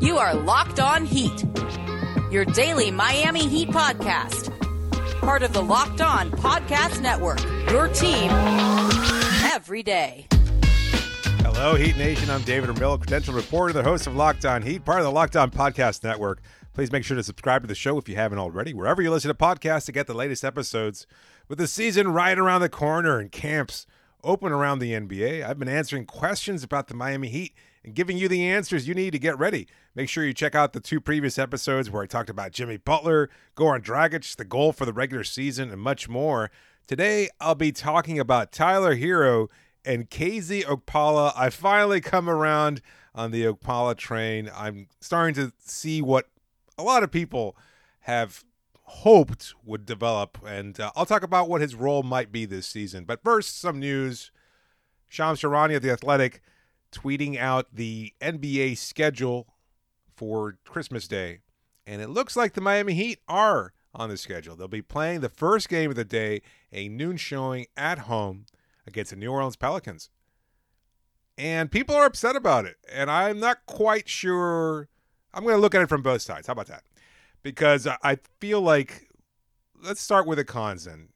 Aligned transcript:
You 0.00 0.16
are 0.16 0.34
Locked 0.34 0.80
On 0.80 1.04
Heat, 1.04 1.44
your 2.30 2.46
daily 2.46 2.90
Miami 2.90 3.46
Heat 3.46 3.68
podcast. 3.68 4.50
Part 5.20 5.42
of 5.42 5.52
the 5.52 5.60
Locked 5.60 6.00
On 6.00 6.30
Podcast 6.30 7.02
Network, 7.02 7.38
your 7.70 7.86
team 7.88 8.30
every 9.52 9.82
day. 9.82 10.26
Hello, 11.42 11.74
Heat 11.74 11.98
Nation. 11.98 12.30
I'm 12.30 12.40
David 12.44 12.70
Ramil, 12.70 12.98
credential 12.98 13.34
reporter, 13.34 13.74
the 13.74 13.82
host 13.82 14.06
of 14.06 14.16
Locked 14.16 14.46
On 14.46 14.62
Heat, 14.62 14.86
part 14.86 15.00
of 15.00 15.04
the 15.04 15.10
Locked 15.10 15.36
On 15.36 15.50
Podcast 15.50 16.02
Network. 16.02 16.40
Please 16.72 16.90
make 16.90 17.04
sure 17.04 17.18
to 17.18 17.22
subscribe 17.22 17.60
to 17.60 17.68
the 17.68 17.74
show 17.74 17.98
if 17.98 18.08
you 18.08 18.16
haven't 18.16 18.38
already, 18.38 18.72
wherever 18.72 19.02
you 19.02 19.10
listen 19.10 19.28
to 19.28 19.34
podcasts 19.34 19.84
to 19.84 19.92
get 19.92 20.06
the 20.06 20.14
latest 20.14 20.46
episodes. 20.46 21.06
With 21.46 21.58
the 21.58 21.66
season 21.66 22.08
right 22.08 22.38
around 22.38 22.62
the 22.62 22.70
corner 22.70 23.18
and 23.18 23.30
camps 23.30 23.86
open 24.24 24.50
around 24.50 24.78
the 24.78 24.92
NBA, 24.92 25.44
I've 25.46 25.58
been 25.58 25.68
answering 25.68 26.06
questions 26.06 26.62
about 26.64 26.88
the 26.88 26.94
Miami 26.94 27.28
Heat 27.28 27.52
and 27.84 27.94
giving 27.94 28.18
you 28.18 28.28
the 28.28 28.46
answers 28.46 28.86
you 28.86 28.94
need 28.94 29.12
to 29.12 29.18
get 29.18 29.38
ready. 29.38 29.66
Make 29.94 30.08
sure 30.08 30.24
you 30.24 30.34
check 30.34 30.54
out 30.54 30.72
the 30.72 30.80
two 30.80 31.00
previous 31.00 31.38
episodes 31.38 31.90
where 31.90 32.02
I 32.02 32.06
talked 32.06 32.30
about 32.30 32.52
Jimmy 32.52 32.76
Butler, 32.76 33.30
Goran 33.56 33.82
Dragic, 33.82 34.36
the 34.36 34.44
goal 34.44 34.72
for 34.72 34.84
the 34.84 34.92
regular 34.92 35.24
season, 35.24 35.70
and 35.70 35.80
much 35.80 36.08
more. 36.08 36.50
Today, 36.86 37.28
I'll 37.40 37.54
be 37.54 37.72
talking 37.72 38.18
about 38.18 38.52
Tyler 38.52 38.96
Herro 38.96 39.48
and 39.84 40.10
KZ 40.10 40.64
Okpala. 40.64 41.32
I 41.36 41.50
finally 41.50 42.00
come 42.00 42.28
around 42.28 42.82
on 43.14 43.30
the 43.30 43.44
Okpala 43.44 43.96
train. 43.96 44.50
I'm 44.54 44.88
starting 45.00 45.34
to 45.36 45.52
see 45.58 46.02
what 46.02 46.26
a 46.76 46.82
lot 46.82 47.02
of 47.02 47.10
people 47.10 47.56
have 48.00 48.44
hoped 48.82 49.54
would 49.64 49.86
develop, 49.86 50.38
and 50.44 50.78
uh, 50.80 50.90
I'll 50.96 51.06
talk 51.06 51.22
about 51.22 51.48
what 51.48 51.60
his 51.60 51.74
role 51.74 52.02
might 52.02 52.32
be 52.32 52.44
this 52.44 52.66
season. 52.66 53.04
But 53.04 53.22
first, 53.22 53.60
some 53.60 53.78
news. 53.78 54.30
Shams 55.08 55.40
Charania 55.40 55.76
of 55.76 55.82
The 55.82 55.90
Athletic 55.90 56.40
tweeting 56.92 57.38
out 57.38 57.68
the 57.72 58.12
NBA 58.20 58.76
schedule 58.78 59.46
for 60.14 60.58
Christmas 60.64 61.08
Day. 61.08 61.40
And 61.86 62.02
it 62.02 62.08
looks 62.08 62.36
like 62.36 62.52
the 62.52 62.60
Miami 62.60 62.94
Heat 62.94 63.20
are 63.26 63.72
on 63.94 64.10
the 64.10 64.16
schedule. 64.16 64.54
They'll 64.54 64.68
be 64.68 64.82
playing 64.82 65.20
the 65.20 65.28
first 65.28 65.68
game 65.68 65.90
of 65.90 65.96
the 65.96 66.04
day, 66.04 66.42
a 66.72 66.88
noon 66.88 67.16
showing 67.16 67.66
at 67.76 68.00
home 68.00 68.46
against 68.86 69.10
the 69.10 69.16
New 69.16 69.30
Orleans 69.30 69.56
Pelicans. 69.56 70.10
And 71.36 71.70
people 71.70 71.94
are 71.94 72.04
upset 72.04 72.36
about 72.36 72.66
it. 72.66 72.76
And 72.92 73.10
I'm 73.10 73.40
not 73.40 73.64
quite 73.66 74.08
sure. 74.08 74.88
I'm 75.32 75.42
going 75.42 75.54
to 75.54 75.60
look 75.60 75.74
at 75.74 75.82
it 75.82 75.88
from 75.88 76.02
both 76.02 76.22
sides. 76.22 76.46
How 76.46 76.52
about 76.52 76.66
that? 76.66 76.82
Because 77.42 77.86
I 77.86 78.18
feel 78.40 78.60
like, 78.60 79.08
let's 79.82 80.00
start 80.00 80.26
with 80.26 80.38
the 80.38 80.44
cons 80.44 80.84
then. 80.84 81.08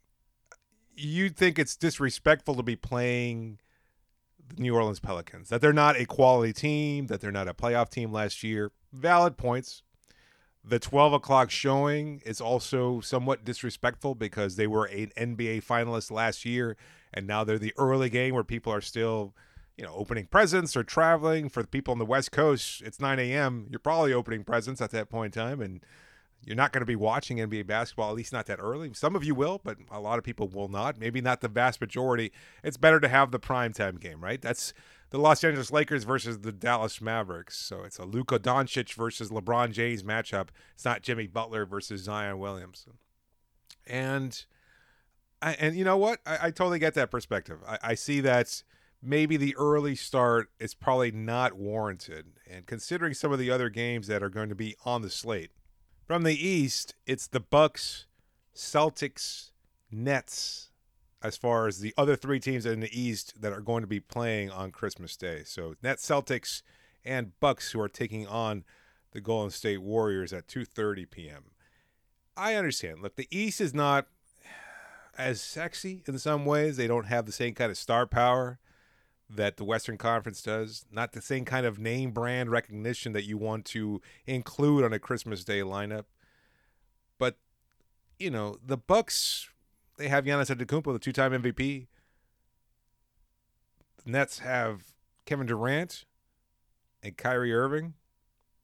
You 0.97 1.28
think 1.28 1.59
it's 1.59 1.77
disrespectful 1.77 2.55
to 2.55 2.62
be 2.62 2.77
playing 2.77 3.59
New 4.59 4.75
Orleans 4.75 5.00
Pelicans, 5.00 5.48
that 5.48 5.61
they're 5.61 5.73
not 5.73 5.97
a 5.97 6.05
quality 6.05 6.53
team, 6.53 7.06
that 7.06 7.20
they're 7.20 7.33
not 7.33 7.48
a 7.48 7.55
playoff 7.55 7.91
team 7.91 8.12
last 8.12 8.42
year. 8.42 8.73
Valid 8.92 9.37
points. 9.37 9.83
The 10.67 10.78
12 10.78 11.12
o'clock 11.12 11.50
showing 11.50 12.23
is 12.25 12.41
also 12.41 13.00
somewhat 13.00 13.45
disrespectful 13.45 14.15
because 14.15 14.56
they 14.56 14.67
were 14.67 14.87
an 14.87 15.12
NBA 15.17 15.65
finalist 15.65 16.11
last 16.11 16.45
year, 16.47 16.77
and 17.12 17.27
now 17.27 17.45
they're 17.45 17.59
the 17.59 17.75
early 17.77 18.09
game 18.09 18.34
where 18.34 18.45
people 18.45 18.72
are 18.72 18.81
still, 18.81 19.34
you 19.77 19.84
know, 19.84 19.92
opening 19.95 20.27
presents 20.27 20.75
or 20.75 20.83
traveling. 20.83 21.50
For 21.50 21.61
the 21.61 21.69
people 21.69 21.92
on 21.92 21.98
the 21.98 22.06
West 22.06 22.33
Coast, 22.33 22.81
it's 22.81 22.98
9 22.98 23.19
a.m. 23.19 23.67
You're 23.69 23.78
probably 23.78 24.15
opening 24.15 24.42
presents 24.42 24.81
at 24.81 24.91
that 24.92 25.11
point 25.11 25.37
in 25.37 25.42
time, 25.42 25.61
and 25.61 25.84
you're 26.47 26.56
not 26.56 26.73
going 26.73 26.83
to 26.83 26.87
be 26.87 26.97
watching 26.97 27.39
NBA 27.39 27.67
basketball, 27.67 28.11
at 28.11 28.17
least 28.17 28.33
not 28.33 28.47
that 28.47 28.59
early. 28.61 28.92
Some 28.95 29.17
of 29.17 29.25
you 29.25 29.34
will, 29.34 29.61
but 29.62 29.78
a 29.91 30.00
lot 30.00 30.19
of 30.19 30.25
people 30.25 30.48
will 30.48 30.69
not. 30.69 30.98
Maybe 30.98 31.20
not 31.20 31.41
the 31.41 31.48
vast 31.48 31.81
majority. 31.81 32.33
It's 32.62 32.77
better 32.77 33.00
to 33.00 33.09
have 33.09 33.31
the 33.31 33.41
primetime 33.41 34.00
game, 34.00 34.23
right? 34.23 34.41
That's 34.41 34.72
the 35.11 35.19
Los 35.19 35.42
Angeles 35.45 35.72
Lakers 35.72 36.05
versus 36.05 36.41
the 36.41 36.53
Dallas 36.53 37.00
Mavericks. 37.00 37.56
So 37.56 37.83
it's 37.84 37.98
a 37.98 38.05
Luka 38.05 38.39
Doncic 38.39 38.95
versus 38.95 39.31
LeBron 39.31 39.72
James 39.72 40.03
matchup. 40.03 40.48
It's 40.75 40.84
not 40.84 41.03
Jimmy 41.03 41.27
Butler 41.27 41.65
versus 41.67 42.03
Zion 42.03 42.39
Williamson. 42.39 42.95
And 43.87 44.45
I, 45.41 45.53
and 45.55 45.77
you 45.77 45.84
know 45.84 45.97
what? 45.97 46.21
I, 46.26 46.38
I 46.43 46.50
totally 46.50 46.78
get 46.78 46.94
that 46.94 47.11
perspective. 47.11 47.59
I, 47.66 47.78
I 47.82 47.94
see 47.94 48.21
that 48.22 48.62
maybe 49.03 49.37
the 49.37 49.55
early 49.56 49.94
start 49.94 50.50
is 50.59 50.75
probably 50.75 51.12
not 51.12 51.55
warranted. 51.55 52.26
And 52.50 52.66
considering 52.66 53.15
some 53.15 53.32
of 53.32 53.38
the 53.38 53.50
other 53.50 53.69
games 53.69 54.06
that 54.06 54.22
are 54.22 54.31
going 54.31 54.49
to 54.49 54.55
be 54.55 54.75
on 54.84 55.03
the 55.03 55.11
slate, 55.11 55.50
from 56.06 56.22
the 56.22 56.34
East, 56.34 56.94
it's 57.06 57.26
the 57.26 57.41
Bucks, 57.41 58.06
Celtics, 58.54 59.50
Nets, 59.91 60.70
as 61.22 61.37
far 61.37 61.66
as 61.66 61.81
the 61.81 61.94
other 61.97 62.16
three 62.16 62.38
teams 62.38 62.66
in 62.66 62.81
the 62.81 63.00
East 63.00 63.41
that 63.41 63.53
are 63.53 63.60
going 63.60 63.82
to 63.82 63.87
be 63.87 64.00
playing 64.00 64.50
on 64.50 64.70
Christmas 64.70 65.16
Day. 65.16 65.43
So 65.44 65.75
Nets, 65.82 66.06
Celtics, 66.06 66.62
and 67.04 67.38
Bucks 67.41 67.72
who 67.72 67.81
are 67.81 67.88
taking 67.88 68.26
on 68.26 68.64
the 69.12 69.20
Golden 69.20 69.50
State 69.50 69.82
Warriors 69.82 70.32
at 70.32 70.47
2:30 70.47 71.10
p.m. 71.10 71.44
I 72.37 72.54
understand. 72.54 73.00
Look, 73.00 73.16
the 73.16 73.28
East 73.31 73.60
is 73.60 73.72
not 73.72 74.06
as 75.16 75.41
sexy 75.41 76.03
in 76.06 76.19
some 76.19 76.44
ways. 76.44 76.76
They 76.76 76.87
don't 76.87 77.06
have 77.06 77.26
the 77.26 77.32
same 77.32 77.54
kind 77.54 77.70
of 77.70 77.78
star 77.78 78.06
power 78.06 78.59
that 79.29 79.57
the 79.57 79.65
Western 79.65 79.99
Conference 79.99 80.43
does. 80.43 80.85
Not 80.91 81.12
the 81.12 81.23
same 81.23 81.45
kind 81.45 81.67
of 81.67 81.79
name 81.79 82.12
brand 82.12 82.51
recognition 82.51 83.12
that 83.12 83.25
you 83.25 83.39
want 83.39 83.65
to 83.67 84.01
include 84.27 84.85
on 84.85 84.93
a 84.93 84.99
Christmas 84.99 85.45
Day 85.45 85.61
lineup. 85.61 86.05
But 87.19 87.37
you 88.19 88.31
know, 88.31 88.57
the 88.65 88.77
Bucks 88.77 89.49
they 89.97 90.09
have 90.09 90.25
Giannis 90.25 90.55
Antetokounmpo, 90.55 90.93
the 90.93 90.99
two-time 90.99 91.33
MVP. 91.33 91.87
The 94.05 94.11
Nets 94.11 94.41
have 94.41 94.83
Kevin 95.25 95.47
Durant 95.47 96.05
and 97.03 97.17
Kyrie 97.17 97.55
Irving. 97.55 97.95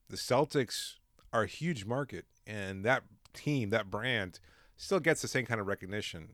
The 0.08 0.16
Celtics 0.16 0.96
are 1.32 1.44
a 1.44 1.46
huge 1.46 1.84
market, 1.84 2.24
and 2.46 2.84
that 2.84 3.04
team, 3.32 3.70
that 3.70 3.90
brand, 3.90 4.40
still 4.76 4.98
gets 4.98 5.22
the 5.22 5.28
same 5.28 5.46
kind 5.46 5.60
of 5.60 5.66
recognition. 5.66 6.30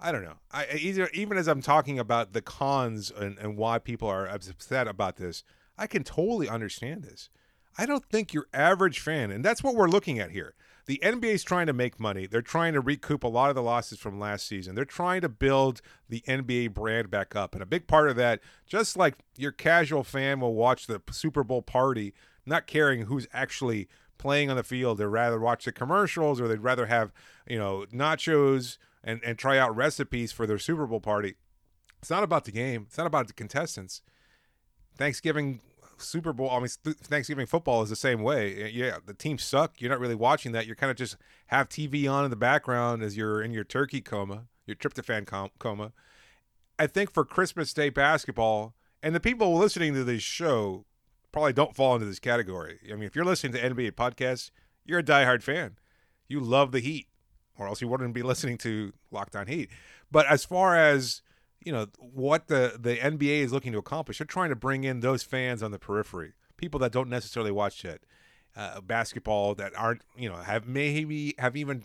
I 0.00 0.12
don't 0.12 0.22
know. 0.22 0.38
I 0.52 0.66
either 0.78 1.08
even 1.12 1.36
as 1.38 1.48
I'm 1.48 1.62
talking 1.62 1.98
about 1.98 2.32
the 2.32 2.42
cons 2.42 3.10
and, 3.10 3.36
and 3.38 3.56
why 3.56 3.78
people 3.78 4.08
are 4.08 4.26
upset 4.26 4.86
about 4.86 5.16
this, 5.16 5.42
I 5.76 5.86
can 5.86 6.04
totally 6.04 6.48
understand 6.48 7.02
this. 7.02 7.30
I 7.76 7.86
don't 7.86 8.04
think 8.04 8.32
your 8.32 8.46
average 8.52 8.98
fan, 8.98 9.30
and 9.30 9.44
that's 9.44 9.62
what 9.62 9.74
we're 9.74 9.88
looking 9.88 10.18
at 10.18 10.32
here. 10.32 10.54
The 10.86 11.00
NBA 11.02 11.34
is 11.34 11.44
trying 11.44 11.66
to 11.66 11.72
make 11.72 12.00
money. 12.00 12.26
They're 12.26 12.40
trying 12.40 12.72
to 12.72 12.80
recoup 12.80 13.22
a 13.22 13.28
lot 13.28 13.50
of 13.50 13.54
the 13.54 13.62
losses 13.62 13.98
from 13.98 14.18
last 14.18 14.46
season. 14.46 14.74
They're 14.74 14.86
trying 14.86 15.20
to 15.20 15.28
build 15.28 15.82
the 16.08 16.22
NBA 16.26 16.72
brand 16.72 17.10
back 17.10 17.36
up. 17.36 17.54
And 17.54 17.62
a 17.62 17.66
big 17.66 17.86
part 17.86 18.08
of 18.08 18.16
that, 18.16 18.40
just 18.66 18.96
like 18.96 19.16
your 19.36 19.52
casual 19.52 20.02
fan 20.02 20.40
will 20.40 20.54
watch 20.54 20.86
the 20.86 21.02
Super 21.10 21.44
Bowl 21.44 21.60
party, 21.60 22.14
not 22.46 22.66
caring 22.66 23.02
who's 23.02 23.28
actually 23.34 23.88
playing 24.18 24.50
on 24.50 24.56
the 24.56 24.62
field. 24.62 24.98
They'd 24.98 25.06
rather 25.06 25.38
watch 25.38 25.64
the 25.64 25.72
commercials 25.72 26.40
or 26.40 26.48
they'd 26.48 26.60
rather 26.60 26.86
have, 26.86 27.12
you 27.46 27.58
know, 27.58 27.86
nachos 27.92 28.78
and, 29.02 29.20
and 29.24 29.38
try 29.38 29.58
out 29.58 29.74
recipes 29.74 30.32
for 30.32 30.46
their 30.46 30.58
Super 30.58 30.86
Bowl 30.86 31.00
party. 31.00 31.36
It's 32.00 32.10
not 32.10 32.22
about 32.22 32.44
the 32.44 32.52
game. 32.52 32.84
It's 32.88 32.98
not 32.98 33.06
about 33.06 33.26
the 33.26 33.32
contestants. 33.32 34.02
Thanksgiving 34.96 35.60
Super 35.96 36.32
Bowl, 36.32 36.50
I 36.50 36.58
mean, 36.58 36.68
Thanksgiving 36.68 37.46
football 37.46 37.82
is 37.82 37.90
the 37.90 37.96
same 37.96 38.22
way. 38.22 38.70
Yeah, 38.70 38.98
the 39.04 39.14
teams 39.14 39.42
suck. 39.42 39.80
You're 39.80 39.90
not 39.90 40.00
really 40.00 40.14
watching 40.14 40.52
that. 40.52 40.66
You're 40.66 40.76
kind 40.76 40.90
of 40.90 40.96
just 40.96 41.16
have 41.48 41.68
TV 41.68 42.10
on 42.10 42.24
in 42.24 42.30
the 42.30 42.36
background 42.36 43.02
as 43.02 43.16
you're 43.16 43.42
in 43.42 43.52
your 43.52 43.64
turkey 43.64 44.00
coma, 44.00 44.44
your 44.66 44.76
tryptophan 44.76 45.26
coma. 45.58 45.92
I 46.78 46.86
think 46.86 47.12
for 47.12 47.24
Christmas 47.24 47.72
Day 47.72 47.88
basketball, 47.88 48.74
and 49.02 49.14
the 49.14 49.20
people 49.20 49.56
listening 49.56 49.94
to 49.94 50.04
this 50.04 50.22
show 50.22 50.84
probably 51.32 51.52
don't 51.52 51.74
fall 51.74 51.94
into 51.94 52.06
this 52.06 52.18
category. 52.18 52.78
I 52.90 52.94
mean, 52.94 53.04
if 53.04 53.14
you're 53.14 53.24
listening 53.24 53.52
to 53.54 53.60
NBA 53.60 53.92
podcasts, 53.92 54.50
you're 54.84 55.00
a 55.00 55.04
diehard 55.04 55.42
fan. 55.42 55.76
You 56.28 56.40
love 56.40 56.72
the 56.72 56.80
Heat, 56.80 57.08
or 57.58 57.66
else 57.66 57.80
you 57.80 57.88
wouldn't 57.88 58.14
be 58.14 58.22
listening 58.24 58.58
to 58.58 58.92
Locked 59.10 59.36
On 59.36 59.46
Heat. 59.46 59.70
But 60.10 60.26
as 60.26 60.44
far 60.44 60.76
as 60.76 61.22
you 61.64 61.72
know 61.72 61.86
what 61.98 62.46
the 62.46 62.76
the 62.78 62.96
NBA 62.96 63.40
is 63.40 63.52
looking 63.52 63.72
to 63.72 63.78
accomplish. 63.78 64.18
They're 64.18 64.26
trying 64.26 64.50
to 64.50 64.56
bring 64.56 64.84
in 64.84 65.00
those 65.00 65.22
fans 65.22 65.62
on 65.62 65.70
the 65.70 65.78
periphery, 65.78 66.32
people 66.56 66.80
that 66.80 66.92
don't 66.92 67.08
necessarily 67.08 67.50
watch 67.50 67.84
it, 67.84 68.04
uh, 68.56 68.80
basketball 68.80 69.54
that 69.56 69.72
aren't 69.76 70.02
you 70.16 70.28
know 70.28 70.36
have 70.36 70.66
maybe 70.66 71.34
have 71.38 71.56
even 71.56 71.84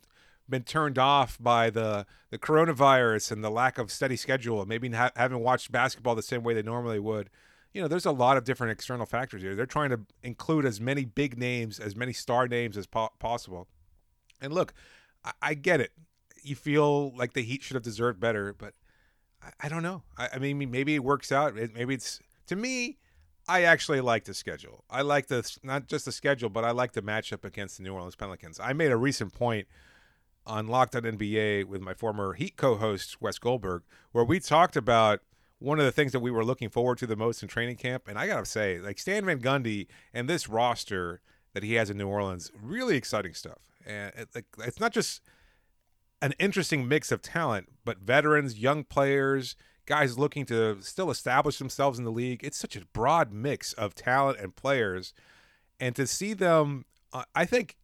been 0.49 0.63
turned 0.63 0.99
off 0.99 1.37
by 1.41 1.69
the 1.69 2.05
the 2.29 2.37
coronavirus 2.37 3.31
and 3.31 3.43
the 3.43 3.49
lack 3.49 3.77
of 3.77 3.91
steady 3.91 4.15
schedule, 4.15 4.65
maybe 4.65 4.89
ha- 4.91 5.11
haven't 5.15 5.39
watched 5.39 5.71
basketball 5.71 6.15
the 6.15 6.21
same 6.21 6.43
way 6.43 6.53
they 6.53 6.63
normally 6.63 6.99
would. 6.99 7.29
You 7.73 7.81
know, 7.81 7.87
there's 7.87 8.05
a 8.05 8.11
lot 8.11 8.37
of 8.37 8.43
different 8.43 8.71
external 8.71 9.05
factors 9.05 9.41
here. 9.41 9.55
They're 9.55 9.65
trying 9.65 9.89
to 9.89 10.01
include 10.21 10.65
as 10.65 10.79
many 10.79 11.05
big 11.05 11.37
names, 11.37 11.79
as 11.79 11.95
many 11.95 12.13
star 12.13 12.47
names 12.47 12.77
as 12.77 12.85
po- 12.85 13.13
possible. 13.19 13.67
And 14.41 14.53
look, 14.53 14.73
I-, 15.25 15.33
I 15.41 15.53
get 15.55 15.81
it. 15.81 15.91
You 16.43 16.55
feel 16.55 17.15
like 17.15 17.33
the 17.33 17.41
Heat 17.41 17.63
should 17.63 17.75
have 17.75 17.83
deserved 17.83 18.19
better, 18.19 18.53
but 18.53 18.73
I, 19.59 19.69
don't 19.69 19.83
know. 19.83 20.03
I, 20.17 20.29
I, 20.33 20.39
mean, 20.39 20.69
maybe 20.71 20.95
it 20.95 21.03
works 21.03 21.31
out. 21.31 21.55
Maybe 21.55 21.93
it's 21.95 22.19
to 22.47 22.55
me. 22.55 22.97
I 23.47 23.63
actually 23.63 23.99
like 23.99 24.23
the 24.23 24.33
schedule. 24.33 24.85
I 24.89 25.01
like 25.01 25.27
the 25.27 25.57
not 25.63 25.87
just 25.87 26.05
the 26.05 26.13
schedule, 26.13 26.49
but 26.49 26.63
I 26.63 26.71
like 26.71 26.93
the 26.93 27.01
matchup 27.01 27.43
against 27.43 27.75
the 27.75 27.83
New 27.83 27.93
Orleans 27.93 28.15
Pelicans. 28.15 28.57
I 28.57 28.71
made 28.71 28.91
a 28.91 28.97
recent 28.97 29.33
point 29.33 29.67
on 30.45 30.67
Locked 30.67 30.95
On 30.95 31.03
NBA 31.03 31.65
with 31.65 31.81
my 31.81 31.93
former 31.93 32.33
Heat 32.33 32.55
co-host 32.55 33.21
Wes 33.21 33.37
Goldberg, 33.39 33.83
where 34.13 34.23
we 34.23 34.39
talked 34.39 34.77
about 34.77 35.19
one 35.63 35.79
of 35.79 35.85
the 35.85 35.91
things 35.93 36.11
that 36.11 36.19
we 36.19 36.29
were 36.29 36.43
looking 36.43 36.69
forward 36.69 36.97
to 36.97 37.07
the 37.07 37.15
most 37.15 37.41
in 37.41 37.47
training 37.47 37.77
camp. 37.77 38.09
And 38.09 38.19
I 38.19 38.27
got 38.27 38.39
to 38.39 38.45
say, 38.45 38.79
like 38.79 38.99
Stan 38.99 39.25
Van 39.25 39.39
Gundy 39.39 39.87
and 40.13 40.29
this 40.29 40.49
roster 40.49 41.21
that 41.53 41.63
he 41.63 41.75
has 41.75 41.89
in 41.89 41.97
New 41.97 42.07
Orleans, 42.07 42.51
really 42.61 42.97
exciting 42.97 43.33
stuff. 43.33 43.59
And 43.85 44.11
it, 44.15 44.29
like, 44.35 44.45
it's 44.59 44.81
not 44.81 44.91
just 44.91 45.21
an 46.21 46.33
interesting 46.37 46.85
mix 46.85 47.13
of 47.13 47.21
talent, 47.21 47.69
but 47.85 47.99
veterans, 47.99 48.59
young 48.59 48.83
players, 48.83 49.55
guys 49.85 50.17
looking 50.17 50.45
to 50.47 50.81
still 50.81 51.09
establish 51.09 51.59
themselves 51.59 51.97
in 51.97 52.03
the 52.03 52.11
league. 52.11 52.43
It's 52.43 52.57
such 52.57 52.75
a 52.75 52.85
broad 52.87 53.31
mix 53.31 53.71
of 53.71 53.95
talent 53.95 54.39
and 54.39 54.53
players. 54.53 55.13
And 55.79 55.95
to 55.95 56.05
see 56.05 56.33
them, 56.33 56.83
uh, 57.13 57.23
I 57.33 57.45
think 57.45 57.77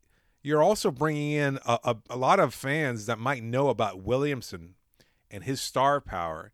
you're 0.44 0.64
also 0.64 0.92
bringing 0.92 1.32
in 1.32 1.60
a, 1.66 1.80
a, 1.86 1.98
a 2.10 2.18
lot 2.18 2.42
of 2.42 2.54
fans 2.54 3.06
that 3.06 3.20
might 3.20 3.44
know 3.44 3.70
about 3.70 4.04
Williamson 4.04 4.76
and 5.32 5.46
his 5.46 5.62
star 5.62 6.02
power 6.02 6.52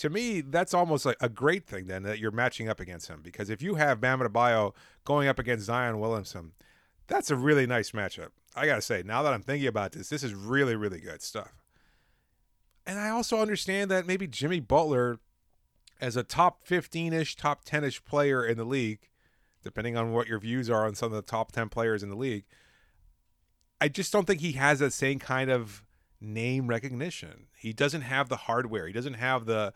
to 0.00 0.08
me, 0.08 0.40
that's 0.40 0.72
almost 0.72 1.04
like 1.04 1.18
a 1.20 1.28
great 1.28 1.66
thing 1.66 1.86
then 1.86 2.04
that 2.04 2.18
you're 2.18 2.30
matching 2.30 2.70
up 2.70 2.80
against 2.80 3.08
him 3.08 3.20
because 3.22 3.50
if 3.50 3.60
you 3.60 3.74
have 3.74 4.00
Bam 4.00 4.20
Adebayo 4.20 4.74
going 5.04 5.28
up 5.28 5.38
against 5.38 5.66
Zion 5.66 6.00
Williamson, 6.00 6.52
that's 7.06 7.30
a 7.30 7.36
really 7.36 7.66
nice 7.66 7.90
matchup. 7.90 8.30
I 8.56 8.64
gotta 8.64 8.80
say, 8.80 9.02
now 9.04 9.22
that 9.22 9.34
I'm 9.34 9.42
thinking 9.42 9.68
about 9.68 9.92
this, 9.92 10.08
this 10.08 10.22
is 10.22 10.32
really, 10.32 10.74
really 10.74 11.00
good 11.00 11.20
stuff. 11.20 11.52
And 12.86 12.98
I 12.98 13.10
also 13.10 13.40
understand 13.40 13.90
that 13.90 14.06
maybe 14.06 14.26
Jimmy 14.26 14.58
Butler, 14.58 15.20
as 16.00 16.16
a 16.16 16.22
top 16.22 16.64
15 16.64 17.12
ish, 17.12 17.36
top 17.36 17.64
10 17.66 17.84
ish 17.84 18.02
player 18.02 18.42
in 18.42 18.56
the 18.56 18.64
league, 18.64 19.10
depending 19.62 19.98
on 19.98 20.12
what 20.12 20.28
your 20.28 20.38
views 20.38 20.70
are 20.70 20.86
on 20.86 20.94
some 20.94 21.12
of 21.12 21.16
the 21.16 21.30
top 21.30 21.52
10 21.52 21.68
players 21.68 22.02
in 22.02 22.08
the 22.08 22.16
league, 22.16 22.44
I 23.82 23.88
just 23.88 24.14
don't 24.14 24.26
think 24.26 24.40
he 24.40 24.52
has 24.52 24.78
that 24.78 24.94
same 24.94 25.18
kind 25.18 25.50
of 25.50 25.84
name 26.20 26.66
recognition. 26.66 27.46
He 27.56 27.72
doesn't 27.72 28.02
have 28.02 28.28
the 28.28 28.36
hardware. 28.36 28.86
He 28.86 28.92
doesn't 28.92 29.14
have 29.14 29.46
the 29.46 29.72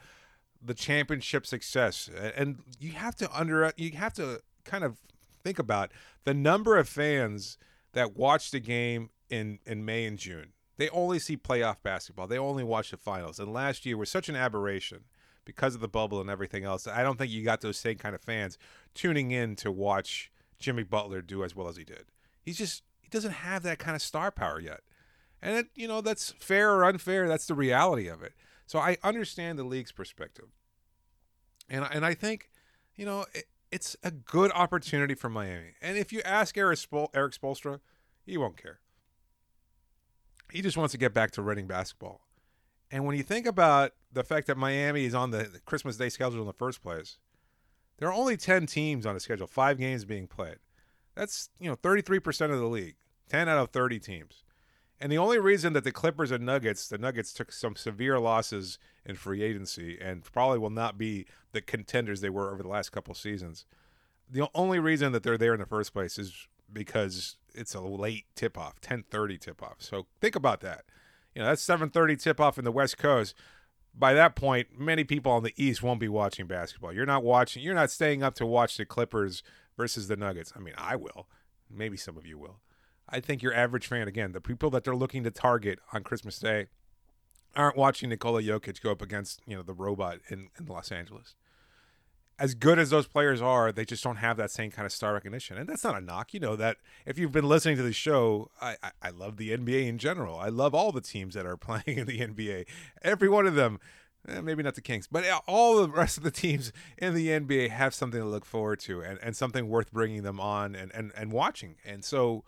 the 0.63 0.75
championship 0.75 1.47
success. 1.47 2.09
And 2.37 2.63
you 2.79 2.93
have 2.93 3.15
to 3.17 3.39
under 3.39 3.73
you 3.77 3.93
have 3.93 4.15
to 4.15 4.41
kind 4.65 4.85
of 4.85 4.99
think 5.43 5.59
about 5.59 5.93
the 6.25 6.35
number 6.35 6.77
of 6.77 6.89
fans 6.89 7.59
that 7.93 8.17
watch 8.17 8.51
the 8.51 8.61
game 8.61 9.11
in 9.31 9.59
in 9.67 9.85
May 9.85 10.05
and 10.05 10.19
June. 10.19 10.53
They 10.77 10.89
only 10.89 11.19
see 11.19 11.37
playoff 11.37 11.77
basketball. 11.83 12.27
They 12.27 12.39
only 12.39 12.65
watch 12.65 12.91
the 12.91 12.97
finals. 12.97 13.39
And 13.39 13.53
last 13.53 13.87
year 13.87 13.97
was 13.97 14.11
such 14.11 14.29
an 14.29 14.35
aberration 14.35 15.05
because 15.45 15.75
of 15.75 15.81
the 15.81 15.89
bubble 15.89 16.21
and 16.21 16.29
everything 16.29 16.65
else. 16.65 16.89
I 16.89 17.03
don't 17.03 17.17
think 17.17 17.31
you 17.31 17.45
got 17.45 17.61
those 17.61 17.79
same 17.79 17.97
kind 17.97 18.15
of 18.15 18.21
fans 18.21 18.59
tuning 18.93 19.31
in 19.31 19.55
to 19.57 19.71
watch 19.71 20.33
Jimmy 20.59 20.83
Butler 20.83 21.23
do 21.23 21.45
as 21.45 21.55
well 21.55 21.69
as 21.69 21.77
he 21.77 21.85
did. 21.85 22.07
He's 22.43 22.59
just 22.59 22.83
he 23.01 23.09
doesn't 23.09 23.33
have 23.33 23.63
that 23.63 23.79
kind 23.79 23.95
of 23.95 24.03
star 24.03 24.31
power 24.31 24.61
yet. 24.61 24.81
And 25.45 25.59
it, 25.59 25.67
you 25.75 25.87
know, 25.87 26.01
that's 26.01 26.33
fair 26.39 26.73
or 26.73 26.87
unfair. 26.87 27.29
That's 27.29 27.47
the 27.47 27.55
reality 27.55 28.09
of 28.09 28.23
it. 28.23 28.33
So 28.67 28.79
I 28.79 28.97
understand 29.05 29.59
the 29.59 29.65
league's 29.65 29.93
perspective. 29.93 30.47
And, 31.69 31.87
and 31.93 32.05
I 32.05 32.15
think, 32.15 32.49
you 32.97 33.05
know, 33.05 33.27
it, 33.35 33.45
it's 33.71 33.95
a 34.03 34.11
good 34.11 34.51
opportunity 34.53 35.15
for 35.15 35.29
Miami. 35.29 35.75
And 35.83 35.99
if 35.99 36.15
you 36.15 36.23
ask 36.25 36.57
Eric, 36.57 36.79
Spol- 36.79 37.11
Erik 37.13 37.35
Spoelstra, 37.35 37.81
he 38.25 38.39
won't 38.39 38.57
care. 38.57 38.81
He 40.51 40.63
just 40.63 40.79
wants 40.79 40.93
to 40.93 40.99
get 40.99 41.13
back 41.13 41.31
to 41.33 41.43
running 41.43 41.67
basketball. 41.67 42.23
And 42.91 43.05
when 43.05 43.15
you 43.15 43.23
think 43.23 43.47
about 43.47 43.93
the 44.11 44.25
fact 44.25 44.47
that 44.47 44.57
Miami 44.57 45.05
is 45.05 45.15
on 45.15 45.31
the 45.31 45.61
Christmas 45.67 45.99
Day 45.99 46.09
schedule 46.09 46.41
in 46.41 46.47
the 46.47 46.55
first 46.55 46.83
place, 46.83 47.19
there 47.99 48.09
are 48.09 48.15
only 48.15 48.39
10 48.39 48.65
teams 48.65 49.05
on 49.05 49.13
the 49.13 49.21
schedule, 49.21 49.47
five 49.47 49.77
games 49.77 50.07
being 50.07 50.27
played. 50.27 50.57
That's, 51.15 51.51
you 51.61 51.69
know, 51.69 51.77
33% 51.77 52.51
of 52.51 52.59
the 52.59 52.67
league, 52.67 52.97
10 53.29 53.47
out 53.49 53.59
of 53.59 53.71
30 53.71 53.99
teams. 53.99 54.45
And 55.01 55.11
the 55.11 55.19
only 55.19 55.39
reason 55.39 55.73
that 55.73 55.85
the 55.85 55.93
Clippers 55.93 56.31
and 56.31 56.47
Nuggets, 56.47 56.89
the 56.89 56.99
Nuggets 56.99 57.33
took 57.33 57.53
some 57.53 57.77
severe 57.77 58.19
losses 58.19 58.79
in 59.05 59.17
free 59.17 59.43
agency 59.43 59.99
and 60.01 60.25
probably 60.25 60.59
will 60.59 60.71
not 60.71 60.97
be 60.97 61.27
the 61.53 61.61
contenders 61.61 62.21
they 62.21 62.31
were 62.31 62.53
over 62.53 62.63
the 62.63 62.69
last 62.69 62.91
couple 62.91 63.15
seasons. 63.15 63.67
The 64.31 64.49
only 64.55 64.79
reason 64.79 65.13
that 65.13 65.23
they're 65.23 65.39
there 65.39 65.53
in 65.53 65.61
the 65.61 65.67
first 65.67 65.93
place 65.93 66.19
is 66.19 66.49
because 66.73 67.37
it's 67.55 67.75
a 67.75 67.81
late 67.81 68.25
tip 68.35 68.57
off, 68.57 68.81
10:30 68.81 69.39
tip 69.39 69.63
off. 69.63 69.77
So 69.79 70.07
think 70.21 70.37
about 70.37 70.61
that. 70.61 70.85
You 71.35 71.43
know, 71.43 71.49
that's 71.49 71.63
7:30 71.63 72.17
tip 72.17 72.41
off 72.41 72.59
in 72.59 72.65
the 72.65 72.73
West 72.73 72.97
Coast. 72.97 73.35
By 73.97 74.15
that 74.15 74.35
point, 74.35 74.79
many 74.79 75.05
people 75.05 75.31
on 75.31 75.43
the 75.43 75.55
East 75.57 75.83
won't 75.83 76.01
be 76.01 76.09
watching 76.09 76.47
basketball. 76.47 76.93
You're 76.93 77.07
not 77.07 77.23
watching, 77.23 77.63
you're 77.63 77.75
not 77.75 77.91
staying 77.91 78.23
up 78.23 78.35
to 78.37 78.47
watch 78.47 78.77
the 78.77 78.85
Clippers 78.85 79.43
versus 79.77 80.09
the 80.09 80.17
Nuggets. 80.17 80.53
I 80.57 80.61
mean, 80.61 80.75
I 80.77 80.97
will. 80.97 81.29
Maybe 81.71 81.97
some 81.97 82.17
of 82.17 82.27
you 82.27 82.39
will. 82.39 82.61
I 83.09 83.21
think 83.21 83.43
your 83.43 83.55
average 83.55 83.87
fan, 83.87 84.09
again, 84.09 84.33
the 84.33 84.41
people 84.41 84.71
that 84.71 84.85
they're 84.85 84.97
looking 84.97 85.25
to 85.25 85.31
target 85.31 85.79
on 85.93 86.03
Christmas 86.03 86.39
Day, 86.39 86.67
aren't 87.57 87.77
watching 87.77 88.09
Nikola 88.09 88.43
Jokic 88.43 88.81
go 88.83 88.91
up 88.91 89.01
against 89.01 89.41
you 89.47 89.57
know 89.57 89.63
the 89.63 89.75
robot 89.75 90.19
in, 90.29 90.49
in 90.59 90.67
Los 90.67 90.91
Angeles. 90.91 91.35
As 92.37 92.57
good 92.57 92.81
as 92.81 92.91
those 92.91 93.07
players 93.07 93.41
are, 93.41 93.71
they 93.71 93.85
just 93.85 94.03
don't 94.03 94.17
have 94.17 94.37
that 94.39 94.51
same 94.51 94.73
kind 94.73 94.85
of 94.85 94.91
star 94.91 95.15
recognition, 95.15 95.57
and 95.57 95.69
that's 95.69 95.85
not 95.85 95.97
a 95.97 96.01
knock. 96.01 96.35
You 96.35 96.41
know 96.41 96.57
that 96.57 96.79
if 97.07 97.17
you've 97.17 97.31
been 97.31 97.49
listening 97.49 97.77
to 97.77 97.85
the 97.85 97.93
show, 97.93 98.51
I, 98.61 98.77
I, 98.83 98.91
I 99.03 99.11
love 99.11 99.37
the 99.37 99.57
NBA 99.57 99.87
in 99.87 99.99
general. 99.99 100.37
I 100.37 100.49
love 100.49 100.75
all 100.75 100.91
the 100.91 101.01
teams 101.01 101.35
that 101.35 101.47
are 101.47 101.57
playing 101.59 101.99
in 101.99 102.07
the 102.07 102.19
NBA. 102.21 102.67
Every 103.03 103.29
one 103.29 103.47
of 103.47 103.55
them 103.55 103.79
Eh, 104.27 104.41
maybe 104.41 104.63
not 104.63 104.75
the 104.75 104.81
Kings, 104.81 105.07
but 105.07 105.25
all 105.47 105.77
the 105.77 105.89
rest 105.89 106.17
of 106.17 106.23
the 106.23 106.31
teams 106.31 106.73
in 106.97 107.15
the 107.15 107.29
NBA 107.29 107.71
have 107.71 107.95
something 107.95 108.21
to 108.21 108.27
look 108.27 108.45
forward 108.45 108.81
to 108.81 109.03
and, 109.03 109.19
and 109.23 109.37
something 109.37 109.69
worth 109.69 109.93
bringing 109.93 110.23
them 110.23 110.41
on 110.41 110.75
and, 110.75 110.91
and, 110.95 111.13
and 111.17 111.33
watching. 111.33 111.77
And 111.85 112.05
so 112.05 112.45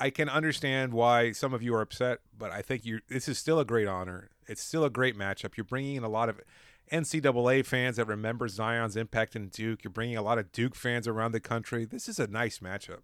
I 0.00 0.10
can 0.10 0.28
understand 0.28 0.92
why 0.92 1.32
some 1.32 1.54
of 1.54 1.62
you 1.62 1.74
are 1.74 1.80
upset, 1.80 2.18
but 2.36 2.50
I 2.50 2.62
think 2.62 2.84
you 2.84 3.00
this 3.08 3.28
is 3.28 3.38
still 3.38 3.60
a 3.60 3.64
great 3.64 3.88
honor. 3.88 4.30
It's 4.46 4.62
still 4.62 4.84
a 4.84 4.90
great 4.90 5.16
matchup. 5.16 5.56
You're 5.56 5.64
bringing 5.64 5.96
in 5.96 6.04
a 6.04 6.08
lot 6.08 6.28
of 6.28 6.40
NCAA 6.92 7.64
fans 7.64 7.96
that 7.96 8.06
remember 8.06 8.48
Zion's 8.48 8.96
impact 8.96 9.36
in 9.36 9.48
Duke. 9.48 9.84
You're 9.84 9.90
bringing 9.90 10.16
a 10.16 10.22
lot 10.22 10.38
of 10.38 10.52
Duke 10.52 10.74
fans 10.74 11.08
around 11.08 11.32
the 11.32 11.40
country. 11.40 11.84
This 11.84 12.08
is 12.08 12.18
a 12.18 12.26
nice 12.26 12.58
matchup. 12.58 13.02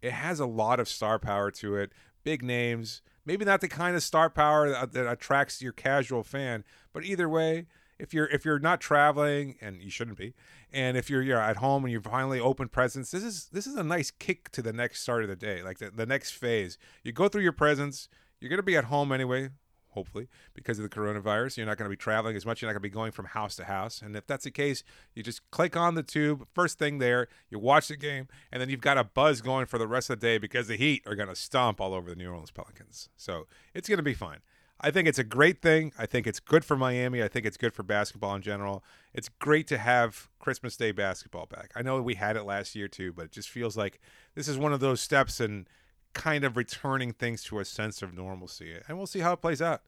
It 0.00 0.12
has 0.12 0.40
a 0.40 0.46
lot 0.46 0.80
of 0.80 0.88
star 0.88 1.18
power 1.18 1.50
to 1.52 1.76
it. 1.76 1.92
Big 2.22 2.42
names, 2.42 3.02
maybe 3.24 3.44
not 3.44 3.60
the 3.60 3.68
kind 3.68 3.96
of 3.96 4.02
star 4.02 4.30
power 4.30 4.70
that, 4.70 4.92
that 4.92 5.10
attracts 5.10 5.62
your 5.62 5.72
casual 5.72 6.22
fan, 6.22 6.64
but 6.92 7.04
either 7.04 7.28
way, 7.28 7.66
if 8.00 8.14
you're 8.14 8.26
if 8.26 8.44
you're 8.44 8.58
not 8.58 8.80
traveling 8.80 9.56
and 9.60 9.82
you 9.82 9.90
shouldn't 9.90 10.16
be 10.16 10.34
and 10.72 10.96
if 10.96 11.10
you're 11.10 11.22
you're 11.22 11.40
at 11.40 11.58
home 11.58 11.84
and 11.84 11.92
you 11.92 12.00
finally 12.00 12.40
open 12.40 12.68
presents 12.68 13.10
this 13.10 13.22
is 13.22 13.48
this 13.52 13.66
is 13.66 13.76
a 13.76 13.84
nice 13.84 14.10
kick 14.10 14.50
to 14.50 14.62
the 14.62 14.72
next 14.72 15.02
start 15.02 15.22
of 15.22 15.28
the 15.28 15.36
day 15.36 15.62
like 15.62 15.78
the, 15.78 15.90
the 15.90 16.06
next 16.06 16.32
phase. 16.32 16.78
You 17.04 17.12
go 17.12 17.28
through 17.28 17.42
your 17.42 17.52
presents 17.52 18.08
you're 18.40 18.54
to 18.56 18.62
be 18.62 18.76
at 18.76 18.84
home 18.84 19.12
anyway 19.12 19.50
hopefully 19.90 20.28
because 20.54 20.78
of 20.78 20.88
the 20.88 20.88
coronavirus. 20.88 21.56
You're 21.56 21.66
not 21.66 21.76
going 21.76 21.86
to 21.86 21.90
be 21.90 21.96
traveling 21.96 22.36
as 22.36 22.46
much 22.46 22.62
you're 22.62 22.68
not 22.68 22.74
going 22.74 22.82
to 22.82 22.88
be 22.88 22.94
going 22.94 23.12
from 23.12 23.26
house 23.26 23.56
to 23.56 23.64
house 23.64 24.00
and 24.00 24.16
if 24.16 24.26
that's 24.26 24.44
the 24.44 24.50
case 24.50 24.82
you 25.14 25.22
just 25.22 25.48
click 25.50 25.76
on 25.76 25.94
the 25.94 26.02
tube 26.02 26.46
first 26.54 26.78
thing 26.78 26.98
there 26.98 27.28
you 27.50 27.58
watch 27.58 27.88
the 27.88 27.96
game 27.96 28.28
and 28.50 28.60
then 28.60 28.70
you've 28.70 28.80
got 28.80 28.96
a 28.96 29.04
buzz 29.04 29.40
going 29.40 29.66
for 29.66 29.78
the 29.78 29.88
rest 29.88 30.08
of 30.08 30.20
the 30.20 30.26
day 30.26 30.38
because 30.38 30.68
the 30.68 30.76
heat 30.76 31.02
are 31.06 31.14
going 31.14 31.28
to 31.28 31.36
stomp 31.36 31.80
all 31.80 31.92
over 31.92 32.08
the 32.08 32.16
new 32.16 32.30
orleans 32.30 32.50
pelicans. 32.50 33.10
So 33.16 33.46
it's 33.74 33.88
going 33.88 33.98
to 33.98 34.02
be 34.02 34.14
fine 34.14 34.38
I 34.82 34.90
think 34.90 35.06
it's 35.06 35.18
a 35.18 35.24
great 35.24 35.60
thing. 35.60 35.92
I 35.98 36.06
think 36.06 36.26
it's 36.26 36.40
good 36.40 36.64
for 36.64 36.76
Miami. 36.76 37.22
I 37.22 37.28
think 37.28 37.44
it's 37.44 37.58
good 37.58 37.74
for 37.74 37.82
basketball 37.82 38.34
in 38.34 38.42
general. 38.42 38.82
It's 39.12 39.28
great 39.28 39.66
to 39.68 39.78
have 39.78 40.28
Christmas 40.38 40.76
Day 40.76 40.90
basketball 40.90 41.46
back. 41.46 41.70
I 41.76 41.82
know 41.82 42.00
we 42.00 42.14
had 42.14 42.36
it 42.36 42.44
last 42.44 42.74
year 42.74 42.88
too, 42.88 43.12
but 43.12 43.26
it 43.26 43.32
just 43.32 43.50
feels 43.50 43.76
like 43.76 44.00
this 44.34 44.48
is 44.48 44.56
one 44.56 44.72
of 44.72 44.80
those 44.80 45.00
steps 45.02 45.38
in 45.40 45.66
kind 46.14 46.44
of 46.44 46.56
returning 46.56 47.12
things 47.12 47.42
to 47.44 47.58
a 47.58 47.64
sense 47.64 48.00
of 48.00 48.14
normalcy. 48.14 48.74
And 48.88 48.96
we'll 48.96 49.06
see 49.06 49.20
how 49.20 49.34
it 49.34 49.42
plays 49.42 49.60
out. 49.60 49.82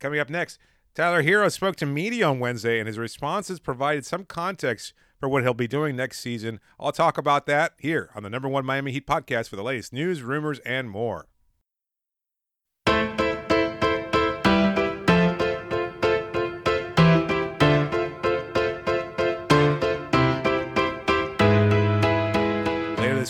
Coming 0.00 0.18
up 0.18 0.30
next, 0.30 0.58
Tyler 0.94 1.22
Herro 1.22 1.50
spoke 1.50 1.76
to 1.76 1.86
media 1.86 2.26
on 2.26 2.38
Wednesday, 2.38 2.78
and 2.78 2.86
his 2.86 2.98
responses 2.98 3.60
provided 3.60 4.04
some 4.04 4.24
context 4.24 4.92
for 5.18 5.28
what 5.28 5.42
he'll 5.42 5.54
be 5.54 5.68
doing 5.68 5.96
next 5.96 6.20
season. 6.20 6.60
I'll 6.78 6.92
talk 6.92 7.16
about 7.16 7.46
that 7.46 7.74
here 7.78 8.10
on 8.14 8.22
the 8.22 8.30
number 8.30 8.48
one 8.48 8.66
Miami 8.66 8.92
Heat 8.92 9.06
podcast 9.06 9.48
for 9.48 9.56
the 9.56 9.62
latest 9.62 9.92
news, 9.92 10.22
rumors, 10.22 10.58
and 10.60 10.90
more. 10.90 11.28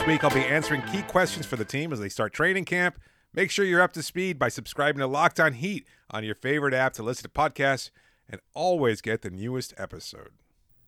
Week, 0.07 0.25
I'll 0.25 0.31
be 0.31 0.41
answering 0.41 0.83
key 0.83 1.03
questions 1.03 1.47
for 1.47 1.55
the 1.55 1.65
team 1.65 1.93
as 1.93 2.01
they 2.01 2.09
start 2.09 2.33
training 2.33 2.65
camp. 2.65 2.99
Make 3.33 3.53
sure 3.53 3.65
you're 3.65 3.81
up 3.81 3.93
to 3.93 4.03
speed 4.03 4.37
by 4.37 4.49
subscribing 4.49 4.99
to 4.99 5.07
Locked 5.07 5.39
On 5.39 5.53
Heat 5.53 5.87
on 6.11 6.25
your 6.25 6.35
favorite 6.35 6.75
app 6.75 6.93
to 6.95 7.05
listen 7.05 7.23
to 7.23 7.29
podcasts 7.29 7.91
and 8.29 8.41
always 8.53 9.01
get 9.01 9.23
the 9.23 9.31
newest 9.31 9.73
episode. 9.79 10.31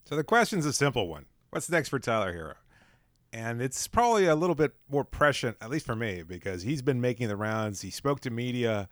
So, 0.05 0.17
the 0.17 0.25
question's 0.25 0.67
a 0.67 0.73
simple 0.73 1.07
one 1.07 1.27
What's 1.51 1.71
next 1.71 1.91
for 1.91 2.01
Tyler 2.01 2.35
Herro? 2.35 2.55
And 3.33 3.63
it's 3.63 3.87
probably 3.87 4.27
a 4.27 4.35
little 4.35 4.57
bit 4.57 4.73
more 4.91 5.05
prescient, 5.05 5.59
at 5.61 5.71
least 5.71 5.87
for 5.87 5.95
me, 5.95 6.25
because 6.25 6.63
he's 6.63 6.83
been 6.83 7.01
making 7.01 7.29
the 7.29 7.37
rounds. 7.37 7.83
He 7.83 7.91
spoke 7.91 8.19
to 8.21 8.31
media 8.31 8.89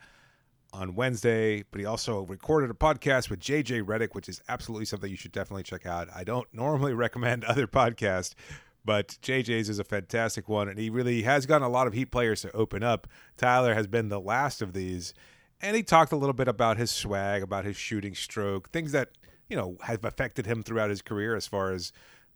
on 0.73 0.95
Wednesday, 0.95 1.64
but 1.71 1.81
he 1.81 1.85
also 1.85 2.21
recorded 2.21 2.71
a 2.71 2.75
podcast 2.75 3.29
with 3.29 3.41
JJ 3.41 3.83
Redick, 3.83 4.14
which 4.14 4.29
is 4.29 4.41
absolutely 4.49 4.85
something 4.85 5.11
you 5.11 5.17
should 5.17 5.33
definitely 5.33 5.64
check 5.64 5.85
out. 5.85 6.09
I 6.14 6.23
don't 6.23 6.47
normally 6.52 6.95
recommend 6.95 7.45
other 7.45 7.67
podcasts, 7.67 8.35
but 8.84 9.18
JJ's 9.22 9.68
is 9.68 9.78
a 9.78 9.84
fantastic 9.84 10.48
one, 10.48 10.68
and 10.68 10.78
he 10.78 10.90
really 10.90 11.22
has 11.22 11.46
gotten 11.46 11.66
a 11.66 11.70
lot 11.70 11.86
of 11.86 11.92
Heat 11.92 12.10
players 12.10 12.42
to 12.42 12.52
open 12.52 12.82
up. 12.82 13.06
Tyler 13.36 13.74
has 13.74 13.86
been 13.86 14.08
the 14.08 14.20
last 14.20 14.62
of 14.62 14.72
these, 14.72 15.14
and 15.60 15.76
he 15.76 15.82
talked 15.82 16.12
a 16.12 16.16
little 16.16 16.32
bit 16.32 16.48
about 16.48 16.76
his 16.76 16.90
swag, 16.90 17.42
about 17.42 17.64
his 17.64 17.76
shooting 17.76 18.14
stroke, 18.14 18.70
things 18.70 18.92
that 18.92 19.10
you 19.52 19.56
know, 19.56 19.76
have 19.82 20.02
affected 20.02 20.46
him 20.46 20.62
throughout 20.62 20.88
his 20.88 21.02
career 21.02 21.36
as 21.36 21.46
far 21.46 21.72
as 21.72 21.92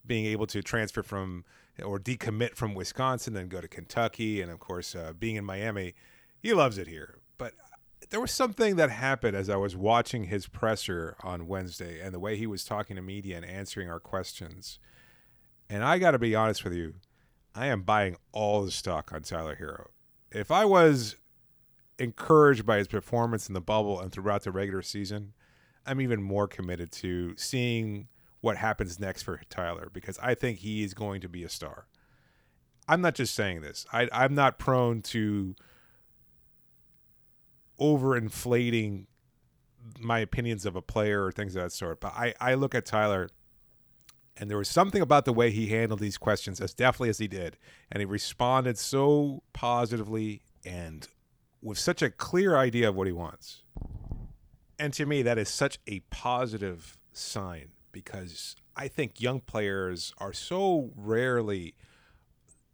being 0.07 0.27
able 0.27 0.47
to 0.47 0.61
transfer 0.61 1.03
from 1.03 1.47
or 1.83 1.99
decommit 1.99 2.55
from 2.55 2.75
Wisconsin, 2.75 3.33
then 3.33 3.49
go 3.49 3.59
to 3.59 3.69
Kentucky, 3.69 4.43
and 4.43 4.53
of 4.53 4.61
course, 4.61 4.95
uh, 4.95 5.15
being 5.19 5.37
in 5.37 5.45
Miami, 5.45 5.95
he 6.39 6.53
loves 6.53 6.77
it 6.77 6.87
here. 6.87 7.17
But 7.39 7.55
there 8.11 8.21
was 8.21 8.33
something 8.33 8.77
that 8.77 8.91
happened 8.91 9.35
as 9.35 9.49
I 9.49 9.57
was 9.57 9.75
watching 9.75 10.25
his 10.25 10.47
presser 10.47 11.17
on 11.23 11.47
Wednesday 11.47 12.03
and 12.03 12.13
the 12.13 12.21
way 12.21 12.37
he 12.37 12.47
was 12.47 12.65
talking 12.65 12.97
to 12.97 13.03
media 13.03 13.39
and 13.39 13.47
answering 13.47 13.89
our 13.89 14.01
questions. 14.01 14.79
And 15.69 15.85
I 15.85 15.99
got 15.99 16.13
to 16.13 16.19
be 16.19 16.35
honest 16.35 16.65
with 16.65 16.75
you, 16.75 16.95
I 17.55 17.67
am 17.67 17.83
buying 17.83 18.17
all 18.33 18.65
the 18.65 18.71
stock 18.71 19.13
on 19.13 19.23
Tyler 19.23 19.57
Herro. 19.57 19.89
If 20.31 20.51
I 20.51 20.65
was 20.65 21.17
encouraged 21.99 22.67
by 22.67 22.79
his 22.79 22.89
performance 22.89 23.49
in 23.49 23.55
the 23.55 23.61
bubble 23.61 24.01
and 24.01 24.13
throughout 24.13 24.43
the 24.43 24.53
regular 24.53 24.83
season, 24.83 25.33
I'm 25.87 26.01
even 26.01 26.23
more 26.23 26.47
committed 26.47 26.93
to 26.93 27.35
seeing 27.37 28.09
what 28.41 28.57
happens 28.57 29.01
next 29.01 29.23
for 29.23 29.41
Tyler 29.49 29.89
because 29.93 30.19
I 30.23 30.35
think 30.35 30.59
he 30.59 30.83
is 30.85 30.95
going 30.95 31.21
to 31.23 31.29
be 31.29 31.43
a 31.43 31.49
star. 31.49 31.87
I'm 32.89 33.01
not 33.01 33.15
just 33.15 33.35
saying 33.35 33.63
this. 33.63 33.87
I, 33.93 34.09
I'm 34.13 34.35
not 34.35 34.59
prone 34.59 35.03
to 35.03 35.57
overinflating 37.81 39.07
my 40.01 40.19
opinions 40.19 40.67
of 40.67 40.77
a 40.77 40.83
player 40.83 41.25
or 41.25 41.33
things 41.33 41.57
of 41.57 41.63
that 41.63 41.73
sort. 41.73 42.01
But 42.01 42.13
I, 42.15 42.35
I 42.41 42.55
look 42.55 42.75
at 42.75 42.85
Tyler 42.85 43.29
and 44.37 44.51
there 44.51 44.59
was 44.59 44.69
something 44.69 45.01
about 45.01 45.25
the 45.25 45.33
way 45.33 45.51
he 45.51 45.69
handled 45.69 46.01
these 46.01 46.19
questions 46.19 46.61
as 46.61 46.75
deftly 46.75 47.09
as 47.09 47.19
he 47.19 47.27
did. 47.27 47.57
And 47.91 48.01
he 48.01 48.05
responded 48.05 48.77
so 48.77 49.43
positively 49.53 50.43
and 50.65 51.09
with 51.63 51.79
such 51.79 52.03
a 52.03 52.11
clear 52.11 52.57
idea 52.57 52.89
of 52.91 52.95
what 52.95 53.07
he 53.07 53.13
wants. 53.13 53.63
And 54.79 54.93
to 54.95 55.07
me, 55.07 55.23
that 55.23 55.39
is 55.39 55.49
such 55.49 55.79
a 55.87 56.01
positive 56.11 56.99
sign 57.13 57.69
because 57.93 58.57
I 58.77 58.89
think 58.89 59.23
young 59.23 59.41
players 59.41 60.13
are 60.19 60.35
so 60.35 60.91
rarely 60.95 61.75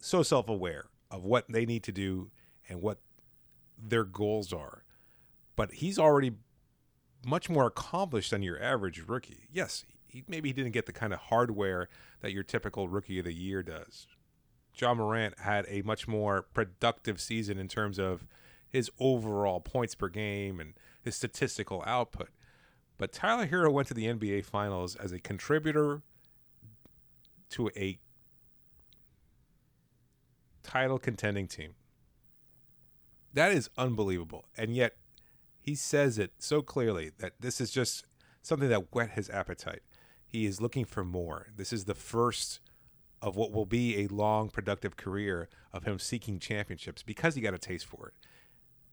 so 0.01 0.25
self 0.25 0.49
aware 0.49 0.87
of 1.13 1.25
what 1.25 1.45
they 1.49 1.65
need 1.65 1.85
to 1.85 1.93
do 1.93 2.33
and 2.69 2.83
what 2.83 2.99
their 3.79 4.05
goals 4.05 4.53
are. 4.53 4.83
But 5.55 5.75
he's 5.75 5.99
already 5.99 6.33
much 7.25 7.49
more 7.49 7.67
accomplished 7.67 8.33
than 8.33 8.43
your 8.43 8.61
average 8.61 9.01
rookie. 9.07 9.47
Yes, 9.53 9.85
he, 10.13 10.25
maybe 10.29 10.51
he 10.51 10.53
didn't 10.53 10.73
get 10.73 10.87
the 10.87 10.93
kind 10.93 11.13
of 11.13 11.19
hardware 11.19 11.89
that 12.21 12.33
your 12.33 12.43
typical 12.43 12.89
rookie 12.89 13.19
of 13.19 13.25
the 13.25 13.33
year 13.33 13.63
does. 13.63 14.07
Ja 14.79 14.95
Morant 14.95 15.39
had 15.41 15.67
a 15.69 15.83
much 15.83 16.07
more 16.07 16.43
productive 16.43 17.21
season 17.21 17.59
in 17.59 17.69
terms 17.69 17.99
of 17.99 18.27
his 18.69 18.91
overall 18.99 19.61
points 19.61 19.95
per 19.95 20.09
game 20.09 20.61
and 20.61 20.75
his 21.03 21.17
statistical 21.17 21.83
output. 21.87 22.29
But 22.99 23.13
Tyler 23.13 23.47
Herro 23.47 23.73
went 23.73 23.89
to 23.89 23.95
the 23.95 24.07
NBA 24.07 24.45
Finals 24.45 24.97
as 24.97 25.13
a 25.13 25.19
contributor 25.19 26.03
to 27.51 27.71
a 27.77 27.99
title 30.63 30.99
contending 30.99 31.49
team. 31.49 31.75
That 33.35 33.53
is 33.53 33.71
unbelievable. 33.77 34.45
And 34.57 34.75
yet 34.75 34.97
he 35.61 35.75
says 35.75 36.19
it 36.19 36.33
so 36.39 36.63
clearly 36.63 37.13
that 37.19 37.33
this 37.41 37.61
is 37.61 37.71
just 37.71 38.05
something 38.43 38.69
that 38.69 38.93
whet 38.95 39.11
his 39.11 39.31
appetite. 39.31 39.83
He 40.33 40.47
is 40.47 40.63
looking 40.63 40.87
for 40.87 41.05
more. 41.05 41.49
This 41.55 41.75
is 41.75 41.85
the 41.85 41.95
first 41.95 42.61
of 43.21 43.37
what 43.37 43.53
will 43.53 43.67
be 43.67 43.99
a 43.99 44.09
long, 44.09 44.49
productive 44.49 44.97
career 44.97 45.51
of 45.75 45.85
him 45.85 45.99
seeking 45.99 46.39
championships 46.39 47.03
because 47.03 47.35
he 47.35 47.43
got 47.43 47.53
a 47.53 47.59
taste 47.59 47.85
for 47.85 48.09
it. 48.09 48.15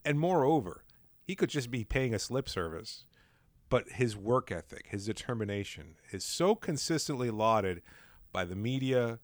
And 0.04 0.20
moreover, 0.20 0.84
he 1.22 1.34
could 1.34 1.48
just 1.48 1.70
be 1.70 1.82
paying 1.82 2.12
a 2.12 2.18
slip 2.18 2.46
service, 2.46 3.06
but 3.70 3.88
his 3.92 4.18
work 4.18 4.52
ethic, 4.52 4.88
his 4.88 5.06
determination 5.06 5.96
is 6.12 6.24
so 6.24 6.54
consistently 6.54 7.30
lauded 7.30 7.80
by 8.32 8.44
the 8.44 8.54
media, 8.54 9.18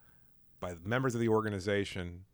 by 0.59 0.73
the 0.73 0.89
members 0.89 1.15
of 1.15 1.21
the 1.21 1.29
organization, 1.29 2.25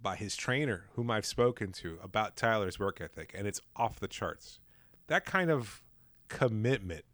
by 0.00 0.14
his 0.14 0.36
trainer, 0.36 0.84
whom 0.92 1.10
I've 1.10 1.26
spoken 1.26 1.72
to 1.72 1.98
about 2.00 2.36
Tyler's 2.36 2.78
work 2.78 3.00
ethic, 3.00 3.34
and 3.36 3.48
it's 3.48 3.60
off 3.74 3.98
the 3.98 4.06
charts. 4.06 4.60
That 5.08 5.24
kind 5.24 5.50
of 5.50 5.82
commitment 6.28 7.04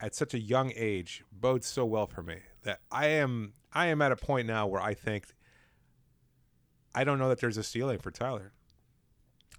at 0.00 0.14
such 0.14 0.34
a 0.34 0.38
young 0.38 0.72
age 0.76 1.24
bodes 1.32 1.66
so 1.66 1.84
well 1.84 2.06
for 2.06 2.22
me 2.22 2.36
that 2.62 2.80
I 2.90 3.06
am 3.06 3.54
I 3.72 3.86
am 3.86 4.00
at 4.02 4.12
a 4.12 4.16
point 4.16 4.46
now 4.46 4.66
where 4.66 4.80
I 4.80 4.94
think 4.94 5.26
I 6.94 7.04
don't 7.04 7.18
know 7.18 7.28
that 7.28 7.40
there's 7.40 7.56
a 7.56 7.62
ceiling 7.62 7.98
for 7.98 8.10
Tyler. 8.10 8.52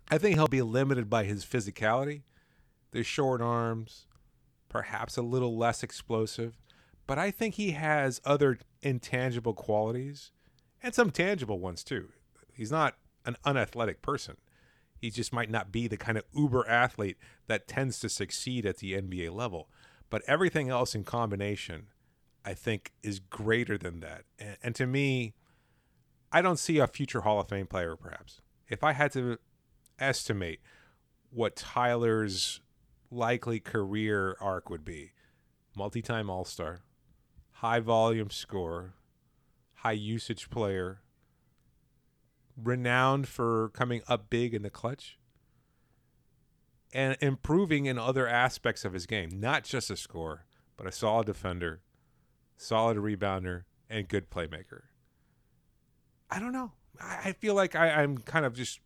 I 0.09 0.17
think 0.17 0.35
he'll 0.35 0.47
be 0.47 0.61
limited 0.61 1.09
by 1.09 1.25
his 1.25 1.45
physicality, 1.45 2.23
the 2.91 3.03
short 3.03 3.41
arms, 3.41 4.07
perhaps 4.67 5.17
a 5.17 5.21
little 5.21 5.55
less 5.55 5.83
explosive, 5.83 6.59
but 7.05 7.19
I 7.19 7.29
think 7.31 7.55
he 7.55 7.71
has 7.71 8.19
other 8.25 8.57
intangible 8.81 9.53
qualities 9.53 10.31
and 10.81 10.93
some 10.93 11.11
tangible 11.11 11.59
ones 11.59 11.83
too. 11.83 12.09
He's 12.53 12.71
not 12.71 12.95
an 13.25 13.35
unathletic 13.45 14.01
person. 14.01 14.37
He 14.97 15.09
just 15.09 15.31
might 15.31 15.49
not 15.49 15.71
be 15.71 15.87
the 15.87 15.97
kind 15.97 16.17
of 16.17 16.25
uber 16.33 16.67
athlete 16.67 17.17
that 17.47 17.67
tends 17.67 17.99
to 17.99 18.09
succeed 18.09 18.65
at 18.65 18.77
the 18.77 18.93
NBA 18.93 19.33
level. 19.33 19.69
But 20.09 20.23
everything 20.27 20.69
else 20.69 20.95
in 20.95 21.03
combination, 21.03 21.87
I 22.43 22.53
think, 22.53 22.91
is 23.03 23.19
greater 23.19 23.77
than 23.77 23.99
that. 23.99 24.23
And, 24.39 24.57
and 24.63 24.75
to 24.75 24.87
me, 24.87 25.33
I 26.31 26.41
don't 26.41 26.59
see 26.59 26.79
a 26.79 26.87
future 26.87 27.21
Hall 27.21 27.39
of 27.39 27.47
Fame 27.47 27.67
player, 27.67 27.95
perhaps. 27.95 28.41
If 28.67 28.83
I 28.83 28.93
had 28.93 29.11
to 29.13 29.37
estimate 29.99 30.61
what 31.31 31.55
Tyler's 31.55 32.61
likely 33.11 33.59
career 33.59 34.35
arc 34.39 34.69
would 34.69 34.85
be 34.85 35.11
multi 35.75 36.01
time 36.01 36.29
All 36.29 36.45
Star, 36.45 36.81
high 37.53 37.79
volume 37.79 38.29
scorer, 38.29 38.93
high 39.75 39.91
usage 39.91 40.49
player, 40.49 41.01
renowned 42.57 43.27
for 43.27 43.69
coming 43.69 44.01
up 44.07 44.29
big 44.29 44.53
in 44.53 44.63
the 44.63 44.69
clutch 44.69 45.18
and 46.93 47.17
improving 47.21 47.85
in 47.85 47.97
other 47.97 48.27
aspects 48.27 48.85
of 48.85 48.93
his 48.93 49.05
game, 49.05 49.29
not 49.39 49.63
just 49.63 49.89
a 49.89 49.97
scorer, 49.97 50.45
but 50.77 50.87
a 50.87 50.91
solid 50.91 51.27
defender, 51.27 51.81
solid 52.57 52.97
rebounder, 52.97 53.63
and 53.89 54.07
good 54.07 54.29
playmaker. 54.29 54.83
I 56.29 56.39
don't 56.39 56.53
know. 56.53 56.73
I, 57.01 57.31
feel 57.33 57.55
like 57.55 57.75
I, 57.75 57.89
I'm 58.01 58.17
kind 58.17 58.45
of 58.45 58.53
just 58.53 58.79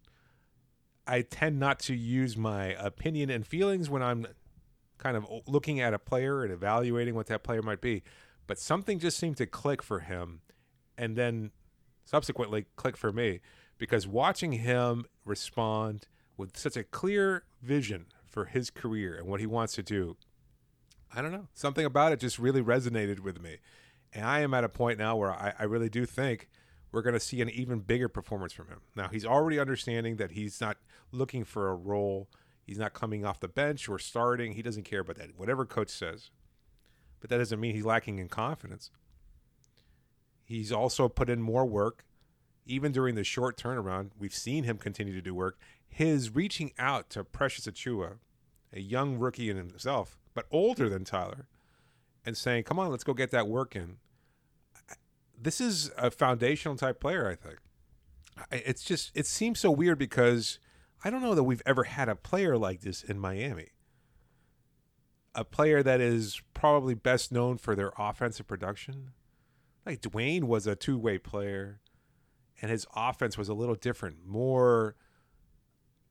I 1.08 1.22
tend 1.22 1.60
not 1.60 1.80
to 1.80 1.96
use 1.96 2.38
my 2.38 2.68
opinion 2.68 3.30
and 3.30 3.46
feelings 3.46 3.90
when 3.90 4.02
I'm 4.02 4.26
kind 4.98 5.18
of 5.18 5.26
looking 5.48 5.82
at 5.82 5.94
a 5.94 6.00
player 6.00 6.44
and 6.44 6.52
evaluating 6.52 7.16
what 7.16 7.28
that 7.28 7.44
player 7.44 7.62
might 7.62 7.82
be. 7.82 8.04
But 8.48 8.58
something 8.58 9.00
just 9.00 9.18
seemed 9.18 9.38
to 9.38 9.46
click 9.46 9.82
for 9.82 10.00
him 10.00 10.42
and 10.98 11.16
then 11.16 11.52
subsequently 12.06 12.66
click 12.76 12.96
for 12.96 13.12
me 13.12 13.40
because 13.78 14.08
watching 14.08 14.54
him 14.54 15.06
respond 15.26 16.08
with 16.38 16.58
such 16.58 16.78
a 16.78 16.84
clear 16.84 17.44
vision 17.62 18.08
for 18.26 18.46
his 18.46 18.70
career 18.70 19.16
and 19.16 19.28
what 19.28 19.40
he 19.40 19.46
wants 19.46 19.74
to 19.76 19.84
do, 19.84 20.18
I 21.16 21.22
don't 21.22 21.32
know. 21.32 21.48
Something 21.54 21.86
about 21.86 22.12
it 22.12 22.20
just 22.20 22.40
really 22.40 22.62
resonated 22.62 23.20
with 23.20 23.42
me. 23.42 23.58
And 24.12 24.26
I 24.26 24.40
am 24.40 24.54
at 24.54 24.64
a 24.64 24.70
point 24.70 25.00
now 25.00 25.16
where 25.16 25.32
I, 25.32 25.54
I 25.60 25.64
really 25.64 25.90
do 25.90 26.06
think 26.06 26.50
we're 26.92 27.02
going 27.02 27.14
to 27.14 27.20
see 27.20 27.42
an 27.42 27.50
even 27.50 27.80
bigger 27.80 28.08
performance 28.08 28.54
from 28.54 28.68
him. 28.68 28.82
Now, 28.96 29.08
he's 29.08 29.26
already 29.26 29.60
understanding 29.60 30.18
that 30.18 30.32
he's 30.32 30.62
not 30.62 30.78
looking 31.12 31.44
for 31.44 31.70
a 31.70 31.76
role. 31.76 32.30
He's 32.62 32.78
not 32.78 32.94
coming 32.94 33.26
off 33.26 33.40
the 33.40 33.48
bench 33.48 33.90
or 33.90 34.00
starting. 34.00 34.54
He 34.54 34.62
doesn't 34.62 34.84
care 34.84 35.02
about 35.02 35.18
that. 35.18 35.38
Whatever 35.38 35.66
coach 35.66 35.90
says. 35.90 36.30
But 37.20 37.30
that 37.30 37.40
doesn't 37.40 37.60
mean 37.60 37.74
he's 37.74 37.86
lacking 37.86 38.20
in 38.20 38.30
confidence. 38.30 38.92
He's 40.44 40.72
also 40.72 41.10
put 41.10 41.30
in 41.30 41.42
more 41.42 41.66
work. 41.66 42.06
Even 42.66 42.92
during 42.92 43.16
the 43.16 43.24
short 43.24 43.58
turnaround, 43.58 44.12
we've 44.18 44.34
seen 44.34 44.64
him 44.64 44.78
continue 44.78 45.14
to 45.14 45.22
do 45.22 45.34
work. 45.34 45.58
His 45.94 46.34
reaching 46.34 46.72
out 46.80 47.10
to 47.12 47.24
Precious 47.24 47.68
Achiuwa, 47.68 48.18
a 48.72 48.80
young 48.80 49.20
rookie 49.20 49.50
in 49.50 49.58
himself, 49.58 50.18
but 50.34 50.48
older 50.50 50.90
than 50.90 51.04
Tyler, 51.04 51.48
and 52.26 52.36
saying, 52.36 52.64
"Come 52.64 52.80
on, 52.80 52.90
let's 52.90 53.04
go 53.04 53.14
get 53.14 53.30
that 53.32 53.48
work 53.48 53.76
in." 53.76 53.98
This 55.38 55.62
is 55.62 55.92
a 55.98 56.10
foundational 56.10 56.78
type 56.78 57.00
player, 57.00 57.28
I 57.28 57.36
think. 57.36 57.60
It's 58.52 58.84
just 58.84 59.12
it 59.14 59.28
seems 59.28 59.60
so 59.60 59.70
weird 59.70 60.00
because 60.00 60.58
I 61.04 61.10
don't 61.12 61.22
know 61.22 61.36
that 61.36 61.44
we've 61.44 61.62
ever 61.66 61.84
had 61.84 62.10
a 62.10 62.16
player 62.16 62.58
like 62.58 62.82
this 62.82 63.04
in 63.04 63.20
Miami. 63.20 63.70
A 65.36 65.44
player 65.44 65.84
that 65.84 66.02
is 66.02 66.42
probably 66.54 66.96
best 66.96 67.32
known 67.32 67.58
for 67.58 67.76
their 67.76 67.92
offensive 67.98 68.48
production. 68.48 69.12
Like 69.86 70.02
Dwyane 70.02 70.46
was 70.46 70.66
a 70.66 70.76
two-way 70.76 71.18
player 71.18 71.82
and 72.62 72.72
his 72.72 72.88
offense 72.96 73.38
was 73.38 73.50
a 73.50 73.54
little 73.54 73.76
different, 73.76 74.26
more 74.26 74.96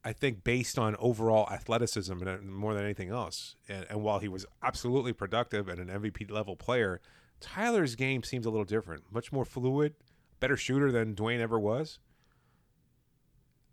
I 0.05 0.13
think 0.13 0.43
based 0.43 0.79
on 0.79 0.97
overall 0.99 1.49
athleticism 1.51 2.13
and 2.13 2.29
uh, 2.29 2.39
more 2.43 2.75
than 2.75 2.85
anything 2.85 3.11
else. 3.11 3.57
And, 3.69 3.87
and, 3.89 4.03
while 4.03 4.19
he 4.19 4.29
was 4.29 4.45
absolutely 4.63 5.13
productive 5.13 5.69
and 5.69 5.79
an 5.79 5.89
MVP 6.01 6.31
level 6.31 6.57
player, 6.57 7.01
Tyler's 7.41 7.95
game 7.95 8.23
seems 8.23 8.45
a 8.45 8.51
little 8.51 8.65
different, 8.65 9.05
much 9.13 9.33
more 9.33 9.45
fluid, 9.45 9.95
better 10.41 10.57
shooter 10.57 10.91
than 10.91 11.15
Dwyane 11.15 11.41
ever 11.41 11.59
was. 11.59 12.01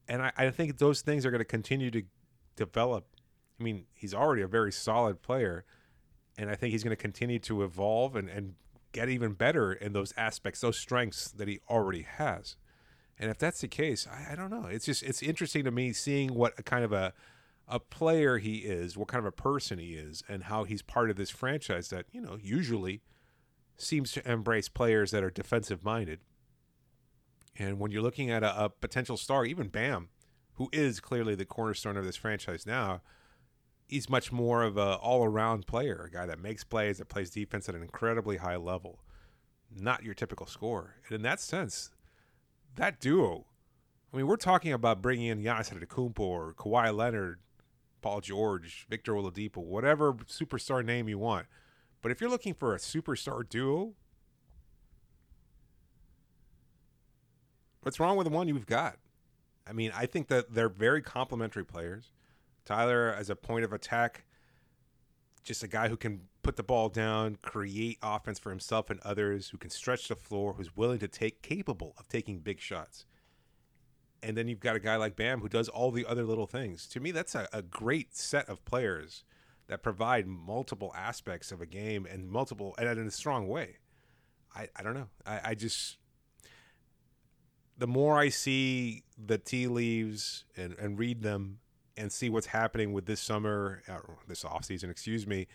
And 0.07 0.21
I, 0.21 0.31
I 0.37 0.49
think 0.51 0.77
those 0.77 1.01
things 1.01 1.25
are 1.25 1.31
going 1.31 1.39
to 1.39 1.45
continue 1.45 1.89
to 1.91 2.03
develop. 2.55 3.07
I 3.59 3.63
mean, 3.63 3.85
he's 3.93 4.13
already 4.13 4.41
a 4.41 4.47
very 4.47 4.71
solid 4.71 5.21
player, 5.21 5.65
And 6.37 6.49
I 6.49 6.55
think 6.55 6.71
he's 6.71 6.83
going 6.83 6.95
to 6.95 7.01
continue 7.01 7.39
to 7.39 7.63
evolve 7.63 8.15
and, 8.15 8.29
and 8.29 8.53
get 8.91 9.09
even 9.09 9.33
better 9.33 9.73
in 9.73 9.93
those 9.93 10.13
aspects, 10.17 10.61
those 10.61 10.77
strengths 10.77 11.31
that 11.31 11.47
he 11.47 11.59
already 11.69 12.03
has. 12.03 12.55
And 13.19 13.29
if 13.29 13.37
that's 13.37 13.61
the 13.61 13.67
case, 13.67 14.07
I, 14.09 14.33
I 14.33 14.35
don't 14.35 14.49
know. 14.49 14.65
It's 14.65 14.85
just 14.85 15.03
it's 15.03 15.21
interesting 15.21 15.65
to 15.65 15.71
me 15.71 15.91
seeing 15.93 16.33
what 16.33 16.63
kind 16.65 16.83
of 16.83 16.93
a 16.93 17.13
a 17.67 17.79
player 17.79 18.39
he 18.39 18.57
is, 18.59 18.97
what 18.97 19.07
kind 19.07 19.19
of 19.19 19.27
a 19.27 19.31
person 19.31 19.77
he 19.77 19.93
is, 19.93 20.23
and 20.27 20.45
how 20.45 20.63
he's 20.63 20.81
part 20.81 21.09
of 21.09 21.17
this 21.17 21.29
franchise 21.29 21.89
that 21.89 22.05
you 22.11 22.21
know 22.21 22.37
usually 22.41 23.01
seems 23.77 24.11
to 24.13 24.29
embrace 24.31 24.69
players 24.69 25.11
that 25.11 25.23
are 25.23 25.29
defensive 25.29 25.83
minded. 25.83 26.19
And 27.57 27.79
when 27.79 27.91
you're 27.91 28.01
looking 28.01 28.31
at 28.31 28.43
a, 28.43 28.65
a 28.65 28.69
potential 28.69 29.17
star, 29.17 29.45
even 29.45 29.67
Bam, 29.67 30.09
who 30.53 30.69
is 30.71 30.99
clearly 30.99 31.35
the 31.35 31.45
cornerstone 31.45 31.97
of 31.97 32.05
this 32.05 32.15
franchise 32.15 32.65
now, 32.65 33.01
he's 33.87 34.09
much 34.09 34.31
more 34.31 34.63
of 34.63 34.77
a 34.77 34.95
all 34.95 35.23
around 35.23 35.67
player, 35.67 36.05
a 36.07 36.11
guy 36.11 36.25
that 36.25 36.39
makes 36.39 36.63
plays, 36.63 36.99
that 36.99 37.09
plays 37.09 37.29
defense 37.29 37.67
at 37.67 37.75
an 37.75 37.81
incredibly 37.81 38.37
high 38.37 38.55
level, 38.55 38.99
not 39.73 40.03
your 40.03 40.13
typical 40.13 40.45
scorer. 40.45 40.95
And 41.07 41.15
in 41.15 41.21
that 41.23 41.39
sense, 41.39 41.91
that 42.75 42.99
duo, 42.99 43.45
I 44.13 44.17
mean, 44.17 44.27
we're 44.27 44.37
talking 44.37 44.73
about 44.73 45.01
bringing 45.01 45.27
in 45.27 45.43
Giannis 45.43 45.71
Antetokounmpo 45.71 46.19
or 46.19 46.53
Kawhi 46.53 46.95
Leonard, 46.95 47.39
Paul 48.01 48.21
George, 48.21 48.85
Victor 48.89 49.13
Oladipo, 49.13 49.57
whatever 49.57 50.13
superstar 50.13 50.83
name 50.83 51.07
you 51.07 51.17
want. 51.17 51.47
But 52.01 52.11
if 52.11 52.21
you're 52.21 52.29
looking 52.29 52.53
for 52.53 52.73
a 52.73 52.77
superstar 52.77 53.47
duo, 53.47 53.93
what's 57.81 57.99
wrong 57.99 58.17
with 58.17 58.25
the 58.25 58.33
one 58.33 58.47
you've 58.47 58.65
got? 58.65 58.97
I 59.67 59.73
mean, 59.73 59.91
I 59.95 60.05
think 60.05 60.29
that 60.29 60.53
they're 60.53 60.69
very 60.69 61.01
complementary 61.01 61.65
players. 61.65 62.11
Tyler, 62.65 63.13
as 63.15 63.29
a 63.29 63.35
point 63.35 63.65
of 63.65 63.73
attack, 63.73 64.25
just 65.43 65.63
a 65.63 65.67
guy 65.67 65.89
who 65.89 65.97
can 65.97 66.21
put 66.49 66.55
the 66.55 66.63
ball 66.63 66.89
down, 66.89 67.37
create 67.43 67.99
offense 68.01 68.39
for 68.39 68.49
himself 68.49 68.89
and 68.89 68.99
others, 69.01 69.49
who 69.49 69.57
can 69.59 69.69
stretch 69.69 70.07
the 70.07 70.15
floor, 70.15 70.53
who's 70.53 70.75
willing 70.75 70.97
to 70.97 71.07
take, 71.07 71.43
capable 71.43 71.93
of 71.99 72.07
taking 72.07 72.39
big 72.39 72.59
shots. 72.59 73.05
And 74.23 74.35
then 74.35 74.47
you've 74.47 74.59
got 74.59 74.75
a 74.75 74.79
guy 74.79 74.95
like 74.95 75.15
Bam 75.15 75.41
who 75.41 75.47
does 75.47 75.69
all 75.69 75.91
the 75.91 76.07
other 76.07 76.23
little 76.23 76.47
things. 76.47 76.87
To 76.87 76.99
me, 76.99 77.11
that's 77.11 77.35
a, 77.35 77.47
a 77.53 77.61
great 77.61 78.15
set 78.15 78.49
of 78.49 78.65
players 78.65 79.25
that 79.67 79.83
provide 79.83 80.25
multiple 80.25 80.91
aspects 80.97 81.51
of 81.51 81.61
a 81.61 81.67
game 81.67 82.07
and 82.07 82.27
multiple, 82.27 82.73
and 82.79 82.89
in 82.97 83.05
a 83.05 83.11
strong 83.11 83.47
way. 83.47 83.77
I, 84.55 84.69
I 84.75 84.81
don't 84.81 84.95
know. 84.95 85.09
I, 85.27 85.41
I 85.51 85.53
just, 85.53 85.97
the 87.77 87.85
more 87.85 88.17
I 88.17 88.29
see 88.29 89.03
the 89.23 89.37
tea 89.37 89.67
leaves 89.67 90.45
and, 90.57 90.73
and 90.79 90.97
read 90.97 91.21
them 91.21 91.59
and 91.95 92.11
see 92.11 92.27
what's 92.27 92.47
happening 92.47 92.91
with 92.91 93.05
this 93.05 93.21
summer, 93.21 93.83
uh, 93.87 93.99
this 94.27 94.43
offseason, 94.43 94.89
excuse 94.89 95.27
me, 95.27 95.45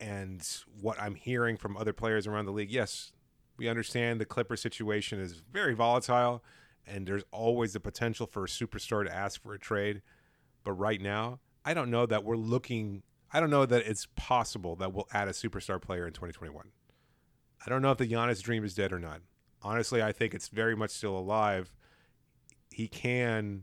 and 0.00 0.46
what 0.80 1.00
I'm 1.00 1.14
hearing 1.14 1.56
from 1.56 1.76
other 1.76 1.92
players 1.92 2.26
around 2.26 2.46
the 2.46 2.52
league, 2.52 2.70
yes, 2.70 3.12
we 3.56 3.68
understand 3.68 4.20
the 4.20 4.24
Clipper 4.24 4.56
situation 4.56 5.20
is 5.20 5.42
very 5.52 5.74
volatile 5.74 6.42
and 6.86 7.06
there's 7.06 7.24
always 7.30 7.72
the 7.72 7.80
potential 7.80 8.26
for 8.26 8.44
a 8.44 8.48
superstar 8.48 9.04
to 9.04 9.14
ask 9.14 9.42
for 9.42 9.54
a 9.54 9.58
trade. 9.58 10.02
But 10.64 10.72
right 10.72 11.00
now, 11.00 11.40
I 11.64 11.74
don't 11.74 11.90
know 11.90 12.06
that 12.06 12.24
we're 12.24 12.36
looking, 12.36 13.02
I 13.32 13.40
don't 13.40 13.50
know 13.50 13.66
that 13.66 13.86
it's 13.86 14.06
possible 14.16 14.76
that 14.76 14.92
we'll 14.92 15.08
add 15.12 15.28
a 15.28 15.32
superstar 15.32 15.80
player 15.80 16.06
in 16.06 16.12
2021. 16.12 16.66
I 17.64 17.70
don't 17.70 17.82
know 17.82 17.92
if 17.92 17.98
the 17.98 18.06
Giannis 18.06 18.42
dream 18.42 18.64
is 18.64 18.74
dead 18.74 18.92
or 18.92 18.98
not. 18.98 19.20
Honestly, 19.62 20.02
I 20.02 20.12
think 20.12 20.34
it's 20.34 20.48
very 20.48 20.76
much 20.76 20.90
still 20.90 21.16
alive. 21.16 21.74
He 22.70 22.88
can 22.88 23.62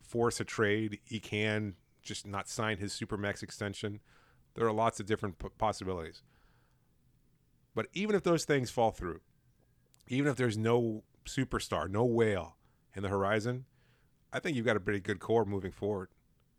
force 0.00 0.40
a 0.40 0.44
trade, 0.44 1.00
he 1.04 1.20
can 1.20 1.74
just 2.02 2.26
not 2.26 2.48
sign 2.48 2.78
his 2.78 2.92
supermax 2.92 3.42
extension. 3.42 4.00
There 4.58 4.66
are 4.66 4.72
lots 4.72 4.98
of 4.98 5.06
different 5.06 5.38
p- 5.38 5.46
possibilities. 5.56 6.22
But 7.76 7.86
even 7.92 8.16
if 8.16 8.24
those 8.24 8.44
things 8.44 8.72
fall 8.72 8.90
through, 8.90 9.20
even 10.08 10.28
if 10.28 10.36
there's 10.36 10.58
no 10.58 11.04
superstar, 11.24 11.88
no 11.88 12.04
whale 12.04 12.56
in 12.92 13.04
the 13.04 13.08
horizon, 13.08 13.66
I 14.32 14.40
think 14.40 14.56
you've 14.56 14.66
got 14.66 14.76
a 14.76 14.80
pretty 14.80 14.98
good 14.98 15.20
core 15.20 15.44
moving 15.44 15.70
forward. 15.70 16.08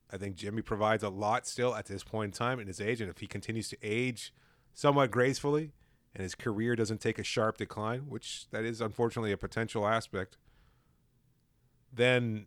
I 0.09 0.15
think 0.15 0.37
Jimmy 0.37 0.61
provides 0.61 1.03
a 1.03 1.09
lot 1.09 1.45
still 1.45 1.75
at 1.75 1.87
this 1.87 2.05
point 2.05 2.33
in 2.33 2.37
time 2.37 2.57
in 2.61 2.67
his 2.67 2.79
age. 2.79 3.01
And 3.01 3.09
if 3.09 3.17
he 3.17 3.27
continues 3.27 3.67
to 3.67 3.77
age 3.83 4.33
somewhat 4.73 5.11
gracefully 5.11 5.73
and 6.15 6.23
his 6.23 6.35
career 6.35 6.77
doesn't 6.77 7.01
take 7.01 7.19
a 7.19 7.23
sharp 7.23 7.57
decline, 7.57 8.03
which 8.07 8.49
that 8.51 8.63
is 8.63 8.79
unfortunately 8.79 9.33
a 9.33 9.37
potential 9.37 9.85
aspect, 9.85 10.37
then 11.91 12.45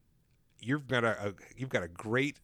you've 0.60 0.88
got 0.88 1.04
a, 1.04 1.28
a 1.28 1.34
you've 1.58 1.68
got 1.68 1.82
a 1.82 1.88
great 1.88 2.40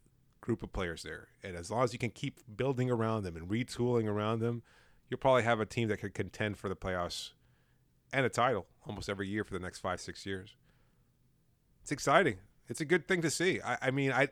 group 0.48 0.62
of 0.62 0.72
players 0.72 1.02
there. 1.02 1.28
And 1.44 1.54
as 1.54 1.70
long 1.70 1.84
as 1.84 1.92
you 1.92 1.98
can 1.98 2.08
keep 2.08 2.40
building 2.56 2.90
around 2.90 3.24
them 3.24 3.36
and 3.36 3.50
retooling 3.50 4.06
around 4.06 4.40
them, 4.40 4.62
you'll 5.10 5.18
probably 5.18 5.42
have 5.42 5.60
a 5.60 5.66
team 5.66 5.88
that 5.88 5.98
could 5.98 6.14
contend 6.14 6.56
for 6.56 6.70
the 6.70 6.74
playoffs 6.74 7.32
and 8.14 8.24
a 8.24 8.30
title 8.30 8.64
almost 8.86 9.10
every 9.10 9.28
year 9.28 9.44
for 9.44 9.52
the 9.52 9.60
next 9.60 9.80
five, 9.80 10.00
six 10.00 10.24
years. 10.24 10.56
It's 11.82 11.92
exciting. 11.92 12.38
It's 12.66 12.80
a 12.80 12.86
good 12.86 13.06
thing 13.06 13.20
to 13.20 13.30
see. 13.30 13.60
I, 13.60 13.76
I 13.82 13.90
mean, 13.90 14.10
I 14.10 14.28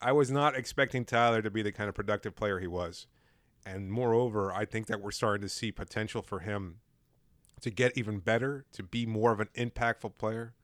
I 0.00 0.12
was 0.12 0.30
not 0.30 0.54
expecting 0.54 1.04
Tyler 1.04 1.42
to 1.42 1.50
be 1.50 1.62
the 1.62 1.72
kind 1.72 1.88
of 1.88 1.96
productive 1.96 2.36
player 2.36 2.60
he 2.60 2.68
was. 2.68 3.08
And 3.66 3.90
moreover, 3.90 4.52
I 4.52 4.64
think 4.64 4.86
that 4.86 5.00
we're 5.00 5.10
starting 5.10 5.42
to 5.42 5.48
see 5.48 5.72
potential 5.72 6.22
for 6.22 6.38
him 6.38 6.76
to 7.62 7.70
get 7.70 7.98
even 7.98 8.20
better, 8.20 8.64
to 8.74 8.84
be 8.84 9.06
more 9.06 9.32
of 9.32 9.40
an 9.40 9.48
impactful 9.56 10.18
player. 10.18 10.54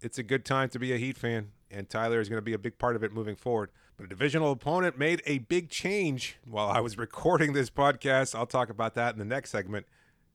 It's 0.00 0.18
a 0.18 0.24
good 0.24 0.44
time 0.44 0.70
to 0.70 0.80
be 0.80 0.92
a 0.92 0.98
Heat 0.98 1.16
fan 1.16 1.52
and 1.72 1.88
Tyler 1.88 2.20
is 2.20 2.28
going 2.28 2.38
to 2.38 2.44
be 2.44 2.52
a 2.52 2.58
big 2.58 2.78
part 2.78 2.96
of 2.96 3.02
it 3.02 3.12
moving 3.12 3.36
forward. 3.36 3.70
But 3.96 4.04
a 4.04 4.08
divisional 4.08 4.52
opponent 4.52 4.98
made 4.98 5.22
a 5.26 5.38
big 5.38 5.70
change 5.70 6.36
while 6.44 6.68
I 6.68 6.80
was 6.80 6.98
recording 6.98 7.52
this 7.52 7.70
podcast. 7.70 8.34
I'll 8.34 8.46
talk 8.46 8.70
about 8.70 8.94
that 8.94 9.14
in 9.14 9.18
the 9.18 9.24
next 9.24 9.50
segment. 9.50 9.86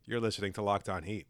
You're 0.05 0.19
listening 0.19 0.53
to 0.53 0.61
Locked 0.61 0.89
On 0.89 1.03
Heat. 1.03 1.27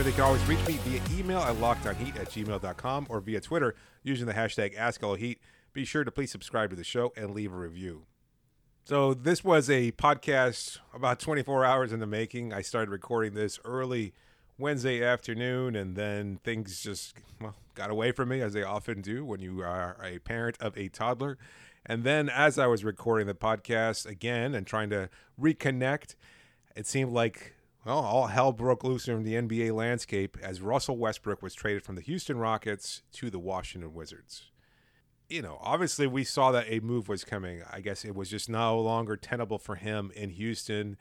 Reminder 0.00 0.10
they 0.10 0.16
can 0.16 0.24
always 0.24 0.46
reach 0.46 0.66
me 0.66 0.78
via 0.84 1.18
email 1.18 1.40
at 1.40 1.56
lockedonheat 1.56 2.18
at 2.18 2.30
gmail.com 2.30 3.06
or 3.10 3.20
via 3.20 3.40
Twitter 3.40 3.74
using 4.02 4.26
the 4.26 4.32
hashtag 4.32 4.76
AskLOHeat. 4.76 5.38
Be 5.72 5.84
sure 5.84 6.04
to 6.04 6.10
please 6.10 6.30
subscribe 6.30 6.70
to 6.70 6.76
the 6.76 6.84
show 6.84 7.12
and 7.16 7.34
leave 7.34 7.52
a 7.52 7.56
review. 7.56 8.04
So, 8.84 9.12
this 9.12 9.44
was 9.44 9.68
a 9.68 9.92
podcast 9.92 10.78
about 10.94 11.20
24 11.20 11.64
hours 11.64 11.92
in 11.92 12.00
the 12.00 12.06
making. 12.06 12.52
I 12.52 12.62
started 12.62 12.90
recording 12.90 13.34
this 13.34 13.60
early 13.64 14.14
Wednesday 14.58 15.04
afternoon, 15.04 15.76
and 15.76 15.94
then 15.96 16.40
things 16.42 16.82
just 16.82 17.14
well, 17.40 17.54
got 17.74 17.90
away 17.90 18.10
from 18.10 18.30
me, 18.30 18.40
as 18.40 18.54
they 18.54 18.62
often 18.62 19.02
do 19.02 19.24
when 19.24 19.40
you 19.40 19.60
are 19.60 19.96
a 20.02 20.18
parent 20.20 20.56
of 20.60 20.76
a 20.78 20.88
toddler. 20.88 21.36
And 21.84 22.04
then, 22.04 22.30
as 22.30 22.58
I 22.58 22.66
was 22.66 22.84
recording 22.84 23.26
the 23.26 23.34
podcast 23.34 24.06
again 24.06 24.54
and 24.54 24.66
trying 24.66 24.88
to 24.90 25.10
reconnect, 25.38 26.14
it 26.74 26.86
seemed 26.86 27.12
like 27.12 27.54
well, 27.84 27.98
all 27.98 28.26
hell 28.26 28.52
broke 28.52 28.84
loose 28.84 29.08
in 29.08 29.22
the 29.22 29.34
NBA 29.34 29.74
landscape 29.74 30.36
as 30.42 30.60
Russell 30.60 30.98
Westbrook 30.98 31.42
was 31.42 31.54
traded 31.54 31.82
from 31.82 31.96
the 31.96 32.02
Houston 32.02 32.38
Rockets 32.38 33.02
to 33.12 33.30
the 33.30 33.38
Washington 33.38 33.94
Wizards. 33.94 34.50
You 35.28 35.42
know, 35.42 35.58
obviously 35.60 36.06
we 36.06 36.24
saw 36.24 36.50
that 36.52 36.66
a 36.68 36.80
move 36.80 37.08
was 37.08 37.24
coming. 37.24 37.62
I 37.70 37.80
guess 37.80 38.04
it 38.04 38.14
was 38.14 38.28
just 38.28 38.48
no 38.48 38.78
longer 38.78 39.16
tenable 39.16 39.58
for 39.58 39.76
him 39.76 40.12
in 40.14 40.30
Houston 40.30 40.98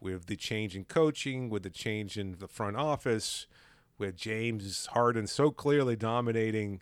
with 0.00 0.26
the 0.26 0.36
change 0.36 0.76
in 0.76 0.84
coaching, 0.84 1.50
with 1.50 1.62
the 1.62 1.70
change 1.70 2.16
in 2.16 2.36
the 2.38 2.48
front 2.48 2.76
office, 2.76 3.46
with 3.98 4.16
James 4.16 4.86
Harden 4.86 5.26
so 5.26 5.50
clearly 5.50 5.96
dominating 5.96 6.80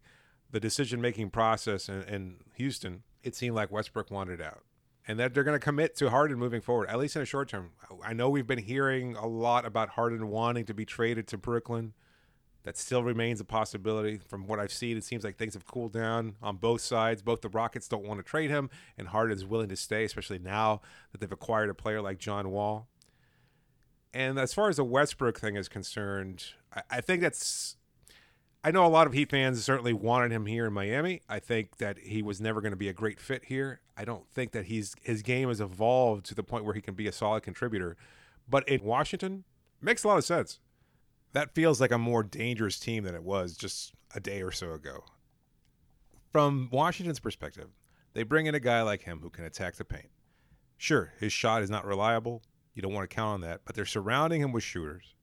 the 0.51 0.61
decision 0.61 1.01
making 1.01 1.31
process 1.31 1.89
in, 1.89 2.03
in 2.03 2.37
Houston. 2.55 3.03
It 3.23 3.35
seemed 3.35 3.57
like 3.57 3.73
Westbrook 3.73 4.11
wanted 4.11 4.41
out 4.41 4.63
and 5.07 5.19
that 5.19 5.35
they're 5.35 5.45
going 5.45 5.59
to 5.59 5.65
commit 5.65 5.97
to 5.97 6.11
Harden 6.11 6.39
moving 6.39 6.61
forward, 6.61 6.89
at 6.89 6.99
least 6.99 7.17
in 7.17 7.23
the 7.23 7.27
short 7.27 7.49
term. 7.49 7.71
I 8.05 8.13
know 8.13 8.31
we've 8.31 8.47
been 8.47 8.59
hearing 8.59 9.17
a 9.17 9.27
lot 9.27 9.65
about 9.65 9.91
Harden 9.91 10.29
wanting 10.29 10.65
to 10.67 10.75
be 10.75 10.85
traded 10.85 11.27
to 11.29 11.39
Brooklyn. 11.39 11.95
That 12.65 12.79
still 12.79 13.03
remains 13.03 13.41
a 13.41 13.45
possibility. 13.45 14.21
From 14.29 14.47
what 14.47 14.61
I've 14.61 14.73
seen, 14.73 14.97
it 14.97 15.03
seems 15.03 15.25
like 15.25 15.37
things 15.37 15.55
have 15.55 15.67
cooled 15.67 15.93
down 15.93 16.37
on 16.41 16.57
both 16.57 16.81
sides. 16.81 17.21
Both 17.21 17.41
the 17.41 17.49
Rockets 17.49 17.89
don't 17.89 18.07
want 18.07 18.21
to 18.21 18.23
trade 18.23 18.51
him, 18.51 18.71
and 18.97 19.09
Harden 19.09 19.37
is 19.37 19.45
willing 19.45 19.69
to 19.71 19.77
stay, 19.77 20.05
especially 20.05 20.39
now 20.39 20.81
that 21.11 21.21
they've 21.21 21.33
acquired 21.33 21.71
a 21.71 21.75
player 21.75 22.01
like 22.01 22.19
John 22.19 22.51
Wall. 22.51 22.87
And 24.15 24.39
as 24.39 24.55
far 24.55 24.69
as 24.69 24.77
the 24.77 24.85
Westbrook 24.85 25.41
thing 25.41 25.57
is 25.57 25.69
concerned, 25.69 26.45
I, 26.73 26.83
I 26.91 27.01
think 27.01 27.23
that's 27.23 27.77
I 28.65 28.71
know 28.71 28.87
a 28.87 28.89
lot 28.89 29.09
of 29.09 29.13
Heat 29.13 29.31
fans 29.31 29.63
certainly 29.65 29.93
wanted 29.93 30.31
him 30.31 30.47
here 30.47 30.67
in 30.67 30.73
Miami. 30.73 31.23
I 31.29 31.41
think 31.41 31.79
that 31.79 31.99
he 31.99 32.23
was 32.23 32.41
never 32.41 32.61
going 32.61 32.73
to 32.73 32.77
be 32.77 32.89
a 32.89 32.93
great 32.93 33.19
fit 33.19 33.47
here. 33.47 33.81
I 33.97 34.05
don't 34.05 34.29
think 34.31 34.53
that 34.53 34.67
he's 34.67 34.95
his 35.03 35.23
game 35.23 35.49
has 35.49 35.61
evolved 35.61 36.27
to 36.27 36.35
the 36.35 36.45
point 36.45 36.65
where 36.65 36.75
he 36.75 36.81
can 36.81 36.95
be 36.95 37.09
a 37.09 37.13
solid 37.13 37.43
contributor. 37.43 37.97
But 38.49 38.69
in 38.69 38.85
Washington, 38.85 39.45
makes 39.81 40.05
a 40.05 40.09
lot 40.09 40.19
of 40.19 40.25
sense. 40.25 40.61
That 41.33 41.55
feels 41.55 41.81
like 41.81 41.91
a 41.91 41.99
more 41.99 42.23
dangerous 42.23 42.79
team 42.79 43.05
than 43.05 43.15
it 43.15 43.25
was 43.25 43.57
just 43.57 43.95
a 44.15 44.21
day 44.21 44.43
or 44.43 44.53
so 44.53 44.73
ago. 44.73 45.05
From 46.31 46.69
Washington's 46.71 47.21
perspective, 47.21 47.69
they 48.15 48.23
bring 48.23 48.47
in 48.47 48.55
a 48.55 48.61
guy 48.61 48.83
like 48.83 49.03
him 49.03 49.21
who 49.23 49.31
can 49.31 49.45
attack 49.45 49.75
the 49.75 49.85
paint. 49.85 50.11
Sure, 50.77 51.13
his 51.19 51.33
shot 51.33 51.63
is 51.63 51.71
not 51.71 51.85
reliable. 51.85 52.43
You 52.75 52.83
don't 52.83 52.93
want 52.93 53.09
to 53.09 53.15
count 53.15 53.35
on 53.35 53.41
that, 53.43 53.63
but 53.65 53.75
they're 53.75 53.85
surrounding 53.85 54.41
him 54.41 54.53
with 54.53 54.63
shooters. 54.63 55.15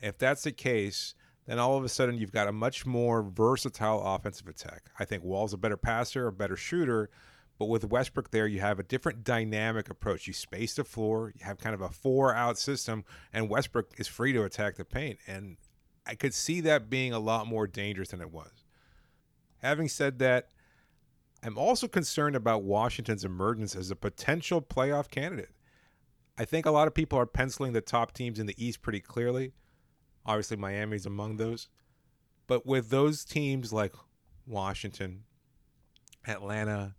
If 0.00 0.18
that's 0.18 0.42
the 0.42 0.52
case, 0.52 1.14
then 1.46 1.58
all 1.58 1.76
of 1.76 1.84
a 1.84 1.88
sudden 1.88 2.16
you've 2.16 2.32
got 2.32 2.48
a 2.48 2.52
much 2.52 2.86
more 2.86 3.22
versatile 3.22 4.02
offensive 4.04 4.48
attack. 4.48 4.90
I 4.98 5.04
think 5.04 5.24
Wall's 5.24 5.52
a 5.52 5.58
better 5.58 5.76
passer, 5.76 6.28
a 6.28 6.32
better 6.32 6.56
shooter, 6.56 7.10
but 7.58 7.66
with 7.66 7.84
Westbrook 7.84 8.30
there, 8.30 8.46
you 8.46 8.60
have 8.60 8.78
a 8.78 8.84
different 8.84 9.24
dynamic 9.24 9.90
approach. 9.90 10.26
You 10.26 10.32
space 10.32 10.74
the 10.74 10.84
floor, 10.84 11.32
you 11.36 11.44
have 11.44 11.58
kind 11.58 11.74
of 11.74 11.80
a 11.80 11.90
four 11.90 12.34
out 12.34 12.58
system, 12.58 13.04
and 13.32 13.48
Westbrook 13.48 13.92
is 13.98 14.08
free 14.08 14.32
to 14.32 14.44
attack 14.44 14.76
the 14.76 14.84
paint. 14.84 15.18
And 15.26 15.56
I 16.06 16.14
could 16.14 16.34
see 16.34 16.60
that 16.62 16.90
being 16.90 17.12
a 17.12 17.18
lot 17.18 17.46
more 17.46 17.66
dangerous 17.66 18.08
than 18.08 18.20
it 18.20 18.32
was. 18.32 18.64
Having 19.58 19.88
said 19.88 20.18
that, 20.18 20.48
I'm 21.44 21.58
also 21.58 21.88
concerned 21.88 22.36
about 22.36 22.62
Washington's 22.62 23.24
emergence 23.24 23.76
as 23.76 23.90
a 23.90 23.96
potential 23.96 24.62
playoff 24.62 25.10
candidate. 25.10 25.50
I 26.38 26.44
think 26.44 26.66
a 26.66 26.70
lot 26.70 26.88
of 26.88 26.94
people 26.94 27.18
are 27.18 27.26
penciling 27.26 27.72
the 27.72 27.80
top 27.80 28.12
teams 28.12 28.38
in 28.38 28.46
the 28.46 28.64
East 28.64 28.82
pretty 28.82 29.00
clearly. 29.00 29.52
Obviously, 30.24 30.56
Miami's 30.56 31.06
among 31.06 31.36
those. 31.36 31.68
But 32.46 32.66
with 32.66 32.90
those 32.90 33.24
teams 33.24 33.72
like 33.72 33.94
Washington, 34.46 35.24
Atlanta, 36.26 36.94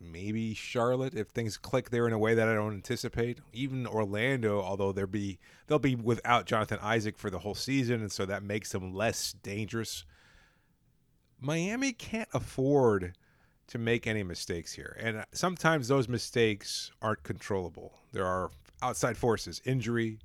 maybe 0.00 0.54
Charlotte, 0.54 1.14
if 1.14 1.28
things 1.28 1.56
click 1.56 1.90
there 1.90 2.06
in 2.06 2.12
a 2.12 2.18
way 2.18 2.34
that 2.34 2.48
I 2.48 2.54
don't 2.54 2.74
anticipate, 2.74 3.38
even 3.52 3.86
Orlando, 3.86 4.60
although 4.60 4.92
they'll 4.92 5.06
be 5.06 5.38
they'll 5.66 5.78
be 5.78 5.94
without 5.94 6.46
Jonathan 6.46 6.78
Isaac 6.82 7.18
for 7.18 7.30
the 7.30 7.40
whole 7.40 7.54
season, 7.54 8.00
and 8.00 8.12
so 8.12 8.26
that 8.26 8.42
makes 8.42 8.72
them 8.72 8.94
less 8.94 9.32
dangerous. 9.32 10.04
Miami 11.40 11.92
can't 11.92 12.28
afford 12.32 13.14
to 13.68 13.78
make 13.78 14.06
any 14.06 14.22
mistakes 14.22 14.72
here. 14.72 14.96
And 15.00 15.24
sometimes 15.32 15.88
those 15.88 16.08
mistakes 16.08 16.90
aren't 17.02 17.24
controllable. 17.24 17.98
There 18.12 18.24
are 18.24 18.50
outside 18.80 19.16
forces, 19.16 19.60
injury, 19.64 20.18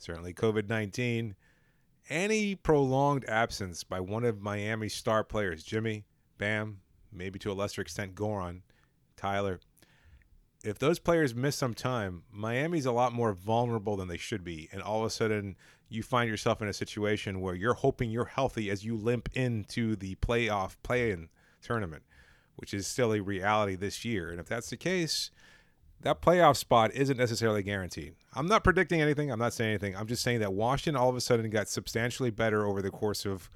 certainly 0.00 0.32
COVID 0.34 0.68
19, 0.68 1.34
any 2.08 2.54
prolonged 2.54 3.24
absence 3.26 3.84
by 3.84 4.00
one 4.00 4.24
of 4.24 4.40
Miami's 4.40 4.94
star 4.94 5.22
players, 5.22 5.62
Jimmy, 5.62 6.04
Bam, 6.38 6.80
maybe 7.12 7.38
to 7.38 7.52
a 7.52 7.54
lesser 7.54 7.82
extent, 7.82 8.14
Goran, 8.14 8.62
Tyler. 9.16 9.60
If 10.62 10.78
those 10.78 10.98
players 10.98 11.34
miss 11.34 11.56
some 11.56 11.74
time, 11.74 12.24
Miami's 12.30 12.86
a 12.86 12.92
lot 12.92 13.12
more 13.12 13.32
vulnerable 13.32 13.96
than 13.96 14.08
they 14.08 14.18
should 14.18 14.44
be. 14.44 14.68
And 14.72 14.82
all 14.82 15.00
of 15.00 15.06
a 15.06 15.10
sudden, 15.10 15.56
you 15.88 16.02
find 16.02 16.28
yourself 16.28 16.60
in 16.60 16.68
a 16.68 16.72
situation 16.72 17.40
where 17.40 17.54
you're 17.54 17.74
hoping 17.74 18.10
you're 18.10 18.26
healthy 18.26 18.70
as 18.70 18.84
you 18.84 18.96
limp 18.96 19.28
into 19.34 19.96
the 19.96 20.16
playoff 20.16 20.76
play 20.82 21.10
in 21.10 21.28
tournament, 21.62 22.02
which 22.56 22.74
is 22.74 22.86
still 22.86 23.12
a 23.12 23.20
reality 23.20 23.74
this 23.74 24.04
year. 24.04 24.30
And 24.30 24.38
if 24.38 24.46
that's 24.46 24.70
the 24.70 24.76
case, 24.76 25.30
that 26.02 26.22
playoff 26.22 26.56
spot 26.56 26.92
isn't 26.94 27.16
necessarily 27.18 27.62
guaranteed. 27.62 28.14
I'm 28.34 28.46
not 28.46 28.64
predicting 28.64 29.02
anything. 29.02 29.30
I'm 29.30 29.38
not 29.38 29.52
saying 29.52 29.70
anything. 29.70 29.96
I'm 29.96 30.06
just 30.06 30.22
saying 30.22 30.40
that 30.40 30.52
Washington 30.52 30.96
all 30.96 31.10
of 31.10 31.16
a 31.16 31.20
sudden 31.20 31.48
got 31.50 31.68
substantially 31.68 32.30
better 32.30 32.66
over 32.66 32.80
the 32.80 32.90
course 32.90 33.26
of 33.26 33.50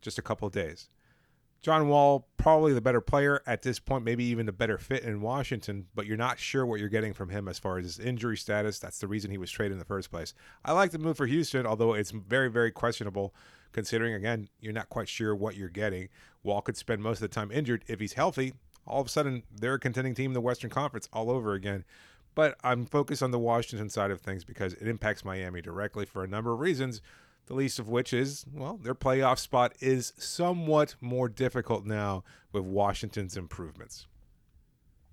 just 0.00 0.18
a 0.18 0.22
couple 0.22 0.46
of 0.46 0.52
days. 0.52 0.88
John 1.62 1.88
Wall, 1.88 2.26
probably 2.38 2.72
the 2.72 2.80
better 2.80 3.02
player 3.02 3.42
at 3.46 3.60
this 3.60 3.78
point, 3.78 4.02
maybe 4.02 4.24
even 4.24 4.46
the 4.46 4.52
better 4.52 4.78
fit 4.78 5.02
in 5.02 5.20
Washington, 5.20 5.88
but 5.94 6.06
you're 6.06 6.16
not 6.16 6.38
sure 6.38 6.64
what 6.64 6.80
you're 6.80 6.88
getting 6.88 7.12
from 7.12 7.28
him 7.28 7.48
as 7.48 7.58
far 7.58 7.76
as 7.76 7.84
his 7.84 7.98
injury 7.98 8.38
status. 8.38 8.78
That's 8.78 8.98
the 8.98 9.06
reason 9.06 9.30
he 9.30 9.36
was 9.36 9.50
traded 9.50 9.72
in 9.72 9.78
the 9.78 9.84
first 9.84 10.10
place. 10.10 10.32
I 10.64 10.72
like 10.72 10.90
the 10.90 10.98
move 10.98 11.18
for 11.18 11.26
Houston, 11.26 11.66
although 11.66 11.92
it's 11.92 12.12
very, 12.12 12.48
very 12.48 12.70
questionable 12.70 13.34
considering, 13.72 14.14
again, 14.14 14.48
you're 14.58 14.72
not 14.72 14.88
quite 14.88 15.08
sure 15.08 15.36
what 15.36 15.54
you're 15.54 15.68
getting. 15.68 16.08
Wall 16.42 16.62
could 16.62 16.78
spend 16.78 17.02
most 17.02 17.18
of 17.18 17.28
the 17.28 17.34
time 17.34 17.52
injured. 17.52 17.84
If 17.86 18.00
he's 18.00 18.14
healthy, 18.14 18.54
all 18.86 19.00
of 19.00 19.06
a 19.06 19.10
sudden 19.10 19.42
they're 19.50 19.74
a 19.74 19.80
contending 19.80 20.14
team 20.14 20.30
in 20.30 20.34
the 20.34 20.40
Western 20.40 20.70
Conference 20.70 21.08
all 21.12 21.30
over 21.30 21.54
again. 21.54 21.84
But 22.34 22.56
I'm 22.62 22.86
focused 22.86 23.22
on 23.22 23.32
the 23.32 23.38
Washington 23.38 23.90
side 23.90 24.10
of 24.10 24.20
things 24.20 24.44
because 24.44 24.74
it 24.74 24.86
impacts 24.86 25.24
Miami 25.24 25.60
directly 25.60 26.06
for 26.06 26.22
a 26.22 26.28
number 26.28 26.52
of 26.52 26.60
reasons. 26.60 27.02
The 27.46 27.54
least 27.54 27.80
of 27.80 27.88
which 27.88 28.12
is, 28.12 28.46
well, 28.52 28.78
their 28.80 28.94
playoff 28.94 29.38
spot 29.38 29.74
is 29.80 30.12
somewhat 30.16 30.94
more 31.00 31.28
difficult 31.28 31.84
now 31.84 32.22
with 32.52 32.62
Washington's 32.62 33.36
improvements. 33.36 34.06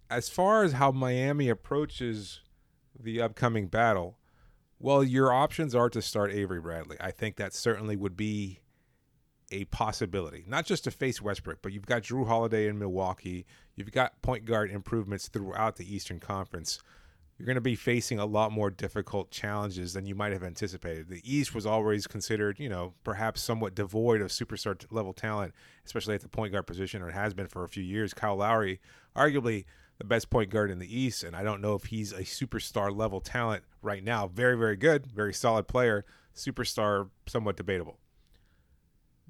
As 0.09 0.29
far 0.29 0.63
as 0.63 0.73
how 0.73 0.91
Miami 0.91 1.49
approaches 1.49 2.41
the 2.97 3.21
upcoming 3.21 3.67
battle, 3.67 4.19
well, 4.79 5.03
your 5.03 5.33
options 5.33 5.73
are 5.73 5.89
to 5.89 6.01
start 6.01 6.31
Avery 6.31 6.61
Bradley. 6.61 6.97
I 6.99 7.09
think 7.09 7.37
that 7.37 7.53
certainly 7.53 7.95
would 7.95 8.15
be 8.15 8.59
a 9.51 9.65
possibility, 9.65 10.43
not 10.47 10.65
just 10.65 10.83
to 10.83 10.91
face 10.91 11.21
Westbrook, 11.21 11.61
but 11.61 11.71
you've 11.71 11.85
got 11.85 12.03
Jrue 12.03 12.27
Holiday 12.27 12.67
in 12.67 12.77
Milwaukee. 12.77 13.45
You've 13.75 13.91
got 13.91 14.21
point 14.21 14.45
guard 14.45 14.71
improvements 14.71 15.27
throughout 15.27 15.77
the 15.77 15.93
Eastern 15.93 16.19
Conference. 16.19 16.81
You're 17.37 17.45
going 17.45 17.55
to 17.55 17.61
be 17.61 17.75
facing 17.75 18.17
a 18.17 18.25
lot 18.25 18.51
more 18.51 18.71
difficult 18.71 19.29
challenges 19.29 19.93
than 19.93 20.07
you 20.07 20.15
might 20.15 20.33
have 20.33 20.43
anticipated. 20.43 21.07
The 21.07 21.21
East 21.23 21.53
was 21.53 21.67
always 21.67 22.07
considered, 22.07 22.59
you 22.59 22.67
know, 22.67 22.93
perhaps 23.03 23.41
somewhat 23.41 23.75
devoid 23.75 24.21
of 24.21 24.29
superstar 24.29 24.83
level 24.89 25.13
talent, 25.13 25.53
especially 25.85 26.15
at 26.15 26.21
the 26.21 26.29
point 26.29 26.51
guard 26.51 26.65
position, 26.65 27.01
or 27.01 27.09
it 27.09 27.13
has 27.13 27.35
been 27.35 27.47
for 27.47 27.63
a 27.63 27.69
few 27.69 27.83
years. 27.83 28.13
Kyle 28.13 28.37
Lowry, 28.37 28.81
arguably 29.15 29.65
the 29.99 30.03
best 30.03 30.31
point 30.31 30.49
guard 30.49 30.71
in 30.71 30.79
the 30.79 30.99
East, 30.99 31.23
and 31.23 31.35
I 31.35 31.43
don't 31.43 31.61
know 31.61 31.75
if 31.75 31.85
he's 31.85 32.11
a 32.11 32.21
superstar 32.21 32.95
level 32.95 33.21
talent 33.21 33.63
right 33.83 34.03
now. 34.03 34.27
Very, 34.27 34.57
very 34.57 34.75
good, 34.75 35.05
very 35.05 35.33
solid 35.33 35.67
player. 35.67 36.05
Superstar, 36.35 37.09
somewhat 37.27 37.55
debatable 37.55 37.99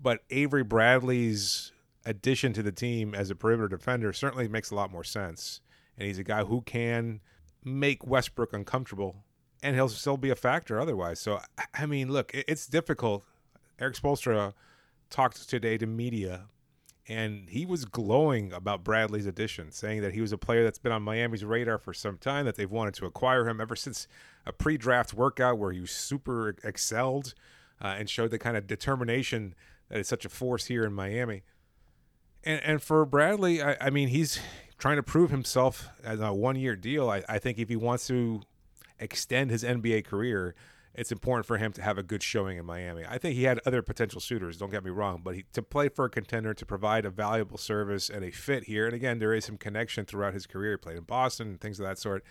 but 0.01 0.21
Avery 0.29 0.63
Bradley's 0.63 1.71
addition 2.05 2.53
to 2.53 2.63
the 2.63 2.71
team 2.71 3.13
as 3.13 3.29
a 3.29 3.35
perimeter 3.35 3.67
defender 3.67 4.13
certainly 4.13 4.47
makes 4.47 4.71
a 4.71 4.75
lot 4.75 4.91
more 4.91 5.03
sense. 5.03 5.61
And 5.97 6.07
he's 6.07 6.19
a 6.19 6.23
guy 6.23 6.43
who 6.43 6.61
can 6.61 7.21
make 7.63 8.05
Westbrook 8.05 8.53
uncomfortable, 8.53 9.25
and 9.61 9.75
he'll 9.75 9.89
still 9.89 10.17
be 10.17 10.29
a 10.29 10.35
factor 10.35 10.79
otherwise. 10.79 11.19
So, 11.19 11.39
I 11.73 11.85
mean, 11.85 12.11
look, 12.11 12.31
it's 12.33 12.67
difficult. 12.67 13.23
Erik 13.79 13.95
Spoelstra 13.95 14.53
talked 15.09 15.49
today 15.49 15.77
to 15.77 15.87
media, 15.87 16.45
and 17.07 17.49
he 17.49 17.65
was 17.65 17.85
glowing 17.85 18.53
about 18.53 18.83
Bradley's 18.83 19.25
addition, 19.25 19.71
saying 19.71 20.01
that 20.01 20.13
he 20.13 20.21
was 20.21 20.31
a 20.31 20.37
player 20.37 20.63
that's 20.63 20.79
been 20.79 20.91
on 20.91 21.01
Miami's 21.03 21.43
radar 21.43 21.77
for 21.77 21.93
some 21.93 22.17
time, 22.17 22.45
that 22.45 22.55
they've 22.55 22.69
wanted 22.69 22.93
to 22.95 23.05
acquire 23.05 23.47
him 23.47 23.59
ever 23.59 23.75
since 23.75 24.07
a 24.45 24.53
pre 24.53 24.77
draft 24.77 25.13
workout 25.13 25.57
where 25.57 25.71
he 25.71 25.85
super 25.85 26.55
excelled 26.63 27.33
uh, 27.81 27.95
and 27.97 28.09
showed 28.09 28.31
the 28.31 28.39
kind 28.39 28.55
of 28.55 28.67
determination 28.67 29.55
that 29.89 29.99
is 29.99 30.07
such 30.07 30.25
a 30.25 30.29
force 30.29 30.65
here 30.65 30.83
in 30.83 30.93
Miami. 30.93 31.43
And 32.43 32.61
and 32.63 32.81
for 32.81 33.05
Bradley, 33.05 33.61
I, 33.61 33.77
I 33.79 33.89
mean, 33.89 34.09
he's 34.09 34.39
trying 34.77 34.97
to 34.97 35.03
prove 35.03 35.31
himself 35.31 35.89
as 36.03 36.19
a 36.19 36.33
one 36.33 36.55
year 36.55 36.75
deal. 36.75 37.09
I, 37.09 37.23
I 37.27 37.39
think 37.39 37.57
if 37.57 37.69
he 37.69 37.75
wants 37.75 38.07
to 38.07 38.41
extend 38.99 39.51
his 39.51 39.63
NBA 39.63 40.05
career, 40.05 40.55
it's 40.97 41.11
important 41.11 41.45
for 41.45 41.57
him 41.57 41.71
to 41.73 41.81
have 41.81 41.97
a 41.97 42.03
good 42.03 42.23
showing 42.23 42.57
in 42.57 42.65
Miami. 42.65 43.03
I 43.07 43.19
think 43.19 43.35
he 43.35 43.43
had 43.43 43.59
other 43.65 43.83
potential 43.83 44.19
suitors, 44.19 44.57
don't 44.57 44.71
get 44.71 44.83
me 44.83 44.89
wrong, 44.89 45.21
but 45.23 45.35
he, 45.35 45.45
to 45.53 45.61
play 45.61 45.89
for 45.89 46.05
a 46.05 46.09
contender, 46.09 46.55
to 46.55 46.65
provide 46.65 47.05
a 47.05 47.11
valuable 47.11 47.59
service 47.59 48.09
and 48.09 48.25
a 48.25 48.31
fit 48.31 48.63
here, 48.63 48.85
and 48.85 48.95
again, 48.95 49.19
there 49.19 49.33
is 49.33 49.45
some 49.45 49.57
connection 49.57 50.05
throughout 50.05 50.33
his 50.33 50.47
career. 50.47 50.71
He 50.71 50.77
played 50.77 50.97
in 50.97 51.03
Boston 51.03 51.49
and 51.49 51.61
things 51.61 51.79
of 51.79 51.85
that 51.85 51.99
sort. 51.99 52.23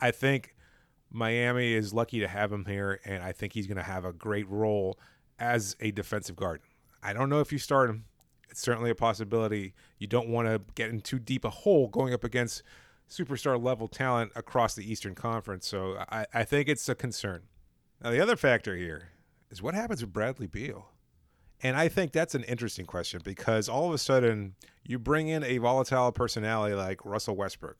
I 0.00 0.12
think 0.12 0.54
Miami 1.10 1.72
is 1.72 1.92
lucky 1.92 2.20
to 2.20 2.28
have 2.28 2.52
him 2.52 2.64
here, 2.64 3.00
and 3.04 3.24
I 3.24 3.32
think 3.32 3.54
he's 3.54 3.66
going 3.66 3.76
to 3.76 3.82
have 3.82 4.04
a 4.04 4.12
great 4.12 4.48
role 4.48 4.96
as 5.40 5.74
a 5.80 5.90
defensive 5.90 6.36
guard. 6.36 6.60
I 7.02 7.12
don't 7.12 7.28
know 7.28 7.40
if 7.40 7.52
you 7.52 7.58
start 7.58 7.90
him. 7.90 8.04
It's 8.50 8.60
certainly 8.60 8.90
a 8.90 8.94
possibility. 8.94 9.74
You 9.98 10.06
don't 10.06 10.28
want 10.28 10.48
to 10.48 10.60
get 10.74 10.90
in 10.90 11.00
too 11.00 11.18
deep 11.18 11.44
a 11.44 11.50
hole 11.50 11.88
going 11.88 12.12
up 12.12 12.24
against 12.24 12.62
superstar 13.08 13.62
level 13.62 13.88
talent 13.88 14.32
across 14.34 14.74
the 14.74 14.90
Eastern 14.90 15.14
Conference. 15.14 15.66
So 15.66 16.02
I, 16.10 16.26
I 16.32 16.44
think 16.44 16.68
it's 16.68 16.88
a 16.88 16.94
concern. 16.94 17.42
Now, 18.02 18.10
the 18.10 18.20
other 18.20 18.36
factor 18.36 18.76
here 18.76 19.10
is 19.50 19.62
what 19.62 19.74
happens 19.74 20.00
with 20.00 20.12
Bradley 20.12 20.46
Beal? 20.46 20.88
And 21.62 21.76
I 21.76 21.88
think 21.88 22.12
that's 22.12 22.34
an 22.34 22.44
interesting 22.44 22.86
question 22.86 23.20
because 23.22 23.68
all 23.68 23.88
of 23.88 23.94
a 23.94 23.98
sudden 23.98 24.54
you 24.84 24.98
bring 24.98 25.28
in 25.28 25.44
a 25.44 25.58
volatile 25.58 26.10
personality 26.10 26.74
like 26.74 27.04
Russell 27.04 27.36
Westbrook, 27.36 27.78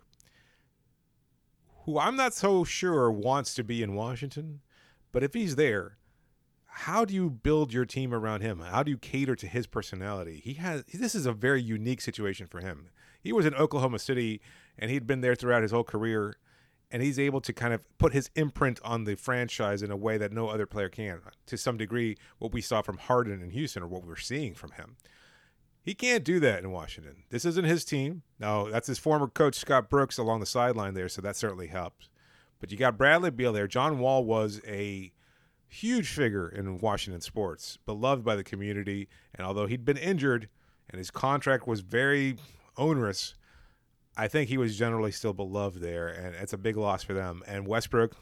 who 1.85 1.98
I'm 1.98 2.16
not 2.16 2.35
so 2.35 2.62
sure 2.62 3.11
wants 3.11 3.54
to 3.54 3.64
be 3.64 3.83
in 3.83 3.94
Washington, 3.94 4.61
but 5.12 5.22
if 5.22 5.33
he's 5.33 5.56
there, 5.56 5.96
how 6.72 7.04
do 7.04 7.14
you 7.14 7.28
build 7.30 7.72
your 7.72 7.85
team 7.85 8.14
around 8.14 8.40
him? 8.42 8.61
How 8.61 8.83
do 8.83 8.90
you 8.90 8.98
cater 8.98 9.37
to 9.37 9.46
his 9.46 9.66
personality? 9.66 10.40
He 10.42 10.54
has 10.54 10.85
this 10.85 11.14
is 11.14 11.26
a 11.26 11.33
very 11.33 11.61
unique 11.61 12.00
situation 12.00 12.46
for 12.46 12.61
him. 12.61 12.88
He 13.22 13.33
was 13.33 13.44
in 13.44 13.54
Oklahoma 13.54 13.98
City 13.98 14.40
and 14.78 14.90
he'd 14.90 15.06
been 15.06 15.20
there 15.20 15.35
throughout 15.35 15.62
his 15.62 15.72
whole 15.72 15.85
career 15.85 16.37
and 16.90 17.02
he's 17.02 17.18
able 17.18 17.40
to 17.42 17.52
kind 17.52 17.72
of 17.72 17.87
put 17.98 18.12
his 18.12 18.30
imprint 18.35 18.80
on 18.83 19.04
the 19.04 19.14
franchise 19.14 19.83
in 19.83 19.90
a 19.90 19.96
way 19.96 20.18
that 20.18 20.33
no 20.33 20.48
other 20.48 20.66
player 20.66 20.88
can. 20.88 21.20
To 21.46 21.56
some 21.56 21.76
degree, 21.76 22.16
what 22.38 22.52
we 22.52 22.61
saw 22.61 22.83
from 22.83 22.98
Harden 22.98 23.42
in 23.42 23.50
Houston 23.50 23.83
or 23.83 23.87
what 23.87 24.04
we're 24.04 24.16
seeing 24.16 24.54
from 24.54 24.72
him. 24.72 24.96
He 25.83 25.94
can't 25.94 26.24
do 26.24 26.40
that 26.40 26.62
in 26.62 26.70
Washington. 26.70 27.24
This 27.30 27.44
isn't 27.44 27.64
his 27.64 27.85
team. 27.85 28.22
No, 28.38 28.70
that's 28.70 28.87
his 28.87 28.98
former 28.98 29.28
coach 29.28 29.54
Scott 29.54 29.88
Brooks 29.88 30.18
along 30.18 30.40
the 30.40 30.46
sideline 30.46 30.94
there, 30.94 31.09
so 31.09 31.22
that 31.22 31.37
certainly 31.37 31.68
helps. 31.68 32.09
But 32.59 32.70
you 32.70 32.76
got 32.76 32.98
Bradley 32.98 33.30
Beal 33.30 33.52
there. 33.52 33.66
John 33.66 33.98
Wall 33.98 34.24
was 34.24 34.61
a 34.66 35.12
huge 35.70 36.09
figure 36.09 36.48
in 36.48 36.78
Washington 36.78 37.20
sports, 37.20 37.78
beloved 37.87 38.24
by 38.24 38.37
the 38.37 38.44
community. 38.44 39.09
And 39.35 39.46
although 39.46 39.66
he'd 39.66 39.85
been 39.85 39.96
injured 39.96 40.48
and 40.90 40.98
his 40.98 41.11
contract 41.11 41.66
was 41.66 41.80
very 41.80 42.37
onerous, 42.76 43.35
I 44.16 44.28
think 44.28 44.48
he 44.48 44.59
was 44.59 44.76
generally 44.76 45.12
still 45.12 45.33
beloved 45.33 45.80
there, 45.80 46.09
and 46.09 46.35
it's 46.35 46.52
a 46.52 46.59
big 46.59 46.76
loss 46.76 47.04
for 47.04 47.14
them. 47.14 47.42
And 47.46 47.66
Westbrook, 47.66 48.16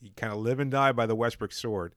you 0.00 0.10
kind 0.16 0.32
of 0.32 0.38
live 0.38 0.58
and 0.58 0.70
die 0.70 0.92
by 0.92 1.06
the 1.06 1.14
Westbrook 1.14 1.52
sword. 1.52 1.94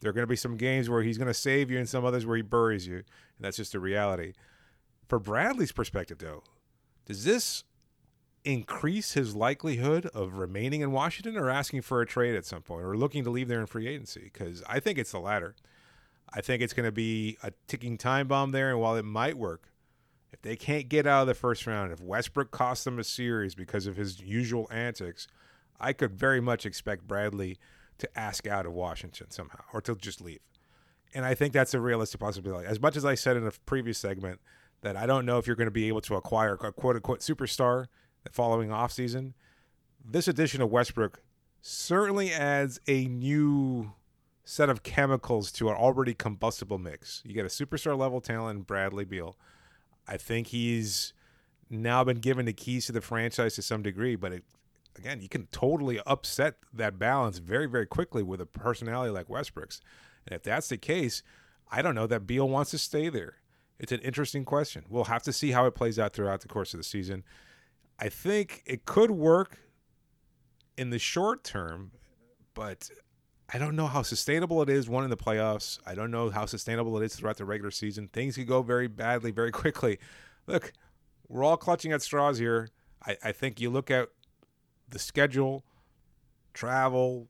There 0.00 0.10
are 0.10 0.12
going 0.14 0.24
to 0.24 0.30
be 0.30 0.36
some 0.36 0.56
games 0.56 0.88
where 0.88 1.02
he's 1.02 1.18
going 1.18 1.28
to 1.28 1.34
save 1.34 1.70
you, 1.70 1.78
and 1.78 1.88
some 1.88 2.04
others 2.04 2.24
where 2.24 2.36
he 2.36 2.42
buries 2.42 2.86
you, 2.86 2.96
and 2.96 3.04
that's 3.40 3.58
just 3.58 3.74
a 3.74 3.80
reality. 3.80 4.32
For 5.06 5.18
Bradley's 5.18 5.70
perspective, 5.70 6.18
though, 6.18 6.42
does 7.04 7.24
this 7.24 7.64
increase 8.44 9.12
his 9.12 9.34
likelihood 9.34 10.06
of 10.06 10.34
remaining 10.34 10.80
in 10.80 10.92
Washington 10.92 11.36
or 11.36 11.48
asking 11.48 11.82
for 11.82 12.00
a 12.00 12.06
trade 12.06 12.34
at 12.34 12.44
some 12.44 12.62
point 12.62 12.84
or 12.84 12.96
looking 12.96 13.24
to 13.24 13.30
leave 13.30 13.48
there 13.48 13.60
in 13.60 13.66
free 13.66 13.86
agency? 13.86 14.30
Because 14.32 14.62
I 14.68 14.80
think 14.80 14.98
it's 14.98 15.12
the 15.12 15.20
latter. 15.20 15.54
I 16.34 16.40
think 16.40 16.62
it's 16.62 16.72
going 16.72 16.86
to 16.86 16.92
be 16.92 17.36
a 17.42 17.52
ticking 17.66 17.98
time 17.98 18.26
bomb 18.26 18.52
there, 18.52 18.70
and 18.70 18.80
while 18.80 18.96
it 18.96 19.04
might 19.04 19.36
work, 19.36 19.68
if 20.32 20.40
they 20.40 20.56
can't 20.56 20.88
get 20.88 21.06
out 21.06 21.22
of 21.22 21.26
the 21.26 21.34
first 21.34 21.66
round, 21.66 21.92
if 21.92 22.00
Westbrook 22.00 22.50
costs 22.50 22.84
them 22.84 22.98
a 22.98 23.04
series 23.04 23.54
because 23.54 23.86
of 23.86 23.96
his 23.96 24.20
usual 24.20 24.66
antics, 24.70 25.28
I 25.78 25.92
could 25.92 26.12
very 26.12 26.40
much 26.40 26.64
expect 26.64 27.06
Bradley 27.06 27.58
to 27.98 28.18
ask 28.18 28.46
out 28.46 28.64
of 28.64 28.72
Washington 28.72 29.30
somehow 29.30 29.62
or 29.74 29.82
to 29.82 29.94
just 29.94 30.20
leave. 30.20 30.40
And 31.14 31.26
I 31.26 31.34
think 31.34 31.52
that's 31.52 31.74
a 31.74 31.80
realistic 31.80 32.20
possibility. 32.20 32.66
As 32.66 32.80
much 32.80 32.96
as 32.96 33.04
I 33.04 33.14
said 33.14 33.36
in 33.36 33.46
a 33.46 33.52
previous 33.66 33.98
segment 33.98 34.40
that 34.80 34.96
I 34.96 35.04
don't 35.04 35.26
know 35.26 35.38
if 35.38 35.46
you're 35.46 35.56
going 35.56 35.66
to 35.66 35.70
be 35.70 35.88
able 35.88 36.00
to 36.02 36.14
acquire 36.14 36.54
a 36.54 36.72
quote 36.72 36.96
unquote 36.96 37.20
superstar 37.20 37.86
following 38.30 38.70
offseason, 38.70 39.32
this 40.04 40.28
addition 40.28 40.62
of 40.62 40.70
Westbrook 40.70 41.22
certainly 41.60 42.32
adds 42.32 42.80
a 42.86 43.06
new 43.06 43.92
set 44.44 44.68
of 44.68 44.82
chemicals 44.82 45.52
to 45.52 45.68
an 45.68 45.76
already 45.76 46.14
combustible 46.14 46.78
mix. 46.78 47.22
You 47.24 47.34
get 47.34 47.44
a 47.44 47.48
superstar 47.48 47.96
level 47.96 48.20
talent 48.20 48.66
Bradley 48.66 49.04
Beal. 49.04 49.36
I 50.06 50.16
think 50.16 50.48
he's 50.48 51.12
now 51.70 52.02
been 52.04 52.18
given 52.18 52.46
the 52.46 52.52
keys 52.52 52.86
to 52.86 52.92
the 52.92 53.00
franchise 53.00 53.54
to 53.54 53.62
some 53.62 53.82
degree, 53.82 54.16
but 54.16 54.32
it, 54.32 54.44
again, 54.98 55.20
you 55.20 55.28
can 55.28 55.46
totally 55.52 56.00
upset 56.06 56.56
that 56.72 56.98
balance 56.98 57.38
very, 57.38 57.66
very 57.66 57.86
quickly 57.86 58.22
with 58.22 58.40
a 58.40 58.46
personality 58.46 59.10
like 59.10 59.30
Westbrook's. 59.30 59.80
And 60.26 60.34
if 60.34 60.42
that's 60.42 60.68
the 60.68 60.76
case, 60.76 61.22
I 61.70 61.80
don't 61.80 61.94
know 61.94 62.06
that 62.08 62.26
Beal 62.26 62.48
wants 62.48 62.72
to 62.72 62.78
stay 62.78 63.08
there. 63.08 63.36
It's 63.78 63.92
an 63.92 64.00
interesting 64.00 64.44
question. 64.44 64.84
We'll 64.88 65.04
have 65.04 65.22
to 65.22 65.32
see 65.32 65.52
how 65.52 65.66
it 65.66 65.74
plays 65.74 65.98
out 65.98 66.12
throughout 66.12 66.40
the 66.40 66.48
course 66.48 66.74
of 66.74 66.78
the 66.78 66.84
season. 66.84 67.24
I 68.02 68.08
think 68.08 68.64
it 68.66 68.84
could 68.84 69.12
work 69.12 69.60
in 70.76 70.90
the 70.90 70.98
short 70.98 71.44
term, 71.44 71.92
but 72.52 72.90
I 73.54 73.58
don't 73.58 73.76
know 73.76 73.86
how 73.86 74.02
sustainable 74.02 74.60
it 74.60 74.68
is. 74.68 74.88
One 74.88 75.04
in 75.04 75.10
the 75.10 75.16
playoffs. 75.16 75.78
I 75.86 75.94
don't 75.94 76.10
know 76.10 76.28
how 76.28 76.46
sustainable 76.46 77.00
it 77.00 77.04
is 77.04 77.14
throughout 77.14 77.36
the 77.36 77.44
regular 77.44 77.70
season. 77.70 78.08
Things 78.08 78.34
could 78.34 78.48
go 78.48 78.60
very 78.60 78.88
badly 78.88 79.30
very 79.30 79.52
quickly. 79.62 80.00
Look, 80.48 80.72
we're 81.28 81.44
all 81.44 81.56
clutching 81.56 81.92
at 81.92 82.02
straws 82.02 82.38
here. 82.38 82.70
I, 83.06 83.16
I 83.22 83.30
think 83.30 83.60
you 83.60 83.70
look 83.70 83.88
at 83.88 84.08
the 84.88 84.98
schedule, 84.98 85.62
travel, 86.54 87.28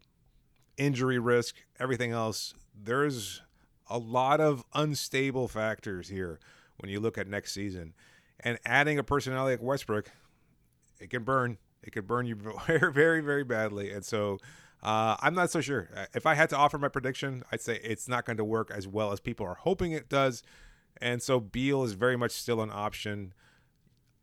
injury 0.78 1.18
risk, 1.18 1.54
everything 1.78 2.12
else. 2.12 2.54
There's 2.74 3.42
a 3.90 3.98
lot 3.98 4.40
of 4.40 4.64
unstable 4.72 5.48
factors 5.48 6.08
here 6.08 6.40
when 6.78 6.90
you 6.90 6.98
look 6.98 7.18
at 7.18 7.28
next 7.28 7.52
season. 7.52 7.92
And 8.40 8.58
adding 8.64 8.98
a 8.98 9.04
personality 9.04 9.56
like 9.56 9.62
Westbrook, 9.62 10.11
it 11.02 11.10
can 11.10 11.24
burn. 11.24 11.58
It 11.82 11.92
could 11.92 12.06
burn 12.06 12.26
you 12.26 12.36
very, 12.66 13.20
very, 13.22 13.44
badly. 13.44 13.90
And 13.90 14.04
so 14.04 14.38
uh, 14.82 15.16
I'm 15.20 15.34
not 15.34 15.50
so 15.50 15.60
sure. 15.60 15.88
Uh, 15.96 16.06
if 16.14 16.26
I 16.26 16.34
had 16.34 16.48
to 16.50 16.56
offer 16.56 16.78
my 16.78 16.88
prediction, 16.88 17.42
I'd 17.50 17.60
say 17.60 17.80
it's 17.82 18.08
not 18.08 18.24
going 18.24 18.36
to 18.36 18.44
work 18.44 18.70
as 18.70 18.86
well 18.86 19.12
as 19.12 19.20
people 19.20 19.46
are 19.46 19.54
hoping 19.54 19.92
it 19.92 20.08
does. 20.08 20.42
And 21.00 21.22
so 21.22 21.40
Beal 21.40 21.82
is 21.82 21.92
very 21.94 22.16
much 22.16 22.32
still 22.32 22.60
an 22.60 22.70
option. 22.72 23.34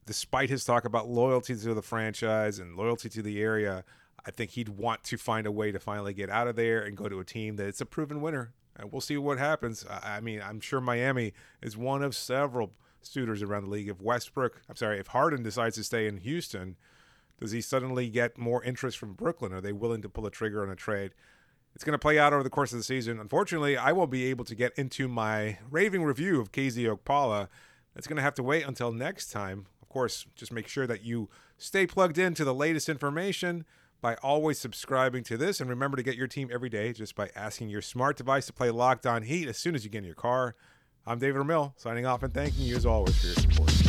Despite 0.06 0.50
his 0.50 0.64
talk 0.64 0.86
about 0.86 1.08
loyalty 1.08 1.56
to 1.56 1.74
the 1.74 1.82
franchise 1.82 2.60
and 2.60 2.76
loyalty 2.76 3.10
to 3.10 3.22
the 3.22 3.42
area, 3.42 3.84
I 4.26 4.32
think 4.32 4.52
he'd 4.52 4.70
want 4.70 5.04
to 5.06 5.18
find 5.18 5.46
a 5.46 5.52
way 5.52 5.72
to 5.72 5.80
finally 5.80 6.14
get 6.14 6.30
out 6.30 6.48
of 6.48 6.56
there 6.56 6.82
and 6.82 6.98
go 6.98 7.10
to 7.10 7.20
a 7.20 7.26
team 7.26 7.58
that 7.58 7.68
it's 7.68 7.82
a 7.82 7.86
proven 7.86 8.22
winner. 8.22 8.54
And 8.76 8.92
we'll 8.92 9.02
see 9.02 9.18
what 9.18 9.38
happens. 9.38 9.86
I 9.90 10.22
mean, 10.22 10.42
I'm 10.42 10.62
sure 10.62 10.80
Miami 10.80 11.34
is 11.62 11.76
one 11.76 12.02
of 12.02 12.16
several 12.16 12.74
suitors 13.02 13.42
around 13.42 13.66
the 13.66 13.70
league. 13.70 13.90
If 13.90 14.02
Westbrook, 14.02 14.62
I'm 14.70 14.76
sorry, 14.76 15.00
if 15.00 15.08
Harden 15.08 15.44
decides 15.44 15.76
to 15.76 15.84
stay 15.84 16.08
in 16.08 16.18
Houston, 16.18 16.76
does 17.40 17.52
he 17.52 17.62
suddenly 17.62 18.10
get 18.10 18.38
more 18.38 18.64
interest 18.64 18.98
from 18.98 19.14
Brooklyn? 19.14 19.54
Are 19.54 19.62
they 19.62 19.72
willing 19.72 20.02
to 20.02 20.10
pull 20.10 20.26
a 20.26 20.32
trigger 20.32 20.62
on 20.62 20.70
a 20.70 20.76
trade? 20.76 21.12
It's 21.76 21.84
going 21.84 21.94
to 21.94 22.00
play 22.00 22.20
out 22.20 22.34
over 22.34 22.44
the 22.44 22.50
course 22.50 22.74
of 22.74 22.80
the 22.80 22.84
season. 22.84 23.20
Unfortunately, 23.20 23.78
I 23.78 23.92
won't 23.92 24.12
be 24.12 24.26
able 24.26 24.46
to 24.46 24.56
get 24.56 24.74
into 24.78 25.08
my 25.08 25.60
raving 25.70 26.04
review 26.04 26.42
of 26.42 26.52
KZ 26.52 26.98
Okpala. 26.98 27.48
It's 27.96 28.08
going 28.08 28.18
to 28.18 28.24
have 28.24 28.34
to 28.36 28.44
wait 28.44 28.66
until 28.66 28.92
next 28.92 29.32
time. 29.32 29.68
Of 29.82 29.88
course, 29.88 30.26
just 30.36 30.52
make 30.52 30.68
sure 30.68 30.88
that 30.88 31.04
you 31.04 31.30
stay 31.58 31.88
plugged 31.88 32.18
in 32.18 32.34
to 32.36 32.44
the 32.44 32.54
latest 32.54 32.90
information 32.90 33.66
by 34.02 34.16
always 34.16 34.60
subscribing 34.60 35.24
to 35.24 35.38
this. 35.38 35.60
And 35.60 35.70
remember 35.70 35.98
to 35.98 36.04
get 36.04 36.16
your 36.16 36.28
team 36.28 36.50
every 36.52 36.70
day 36.70 36.94
just 36.94 37.16
by 37.16 37.30
asking 37.36 37.70
your 37.70 37.82
smart 37.82 38.18
device 38.18 38.46
to 38.48 38.54
play 38.54 38.70
Locked 38.70 39.06
On 39.06 39.24
Heat 39.24 39.48
as 39.48 39.58
soon 39.58 39.76
as 39.76 39.84
you 39.84 39.90
get 39.90 40.00
in 40.00 40.06
your 40.06 40.16
car. 40.16 40.56
I'm 41.10 41.18
David 41.18 41.42
Ramil, 41.42 41.74
signing 41.76 42.06
off 42.06 42.22
and 42.22 42.32
thanking 42.32 42.66
you 42.66 42.76
as 42.76 42.86
always 42.86 43.20
for 43.20 43.26
your 43.26 43.36
support. 43.38 43.89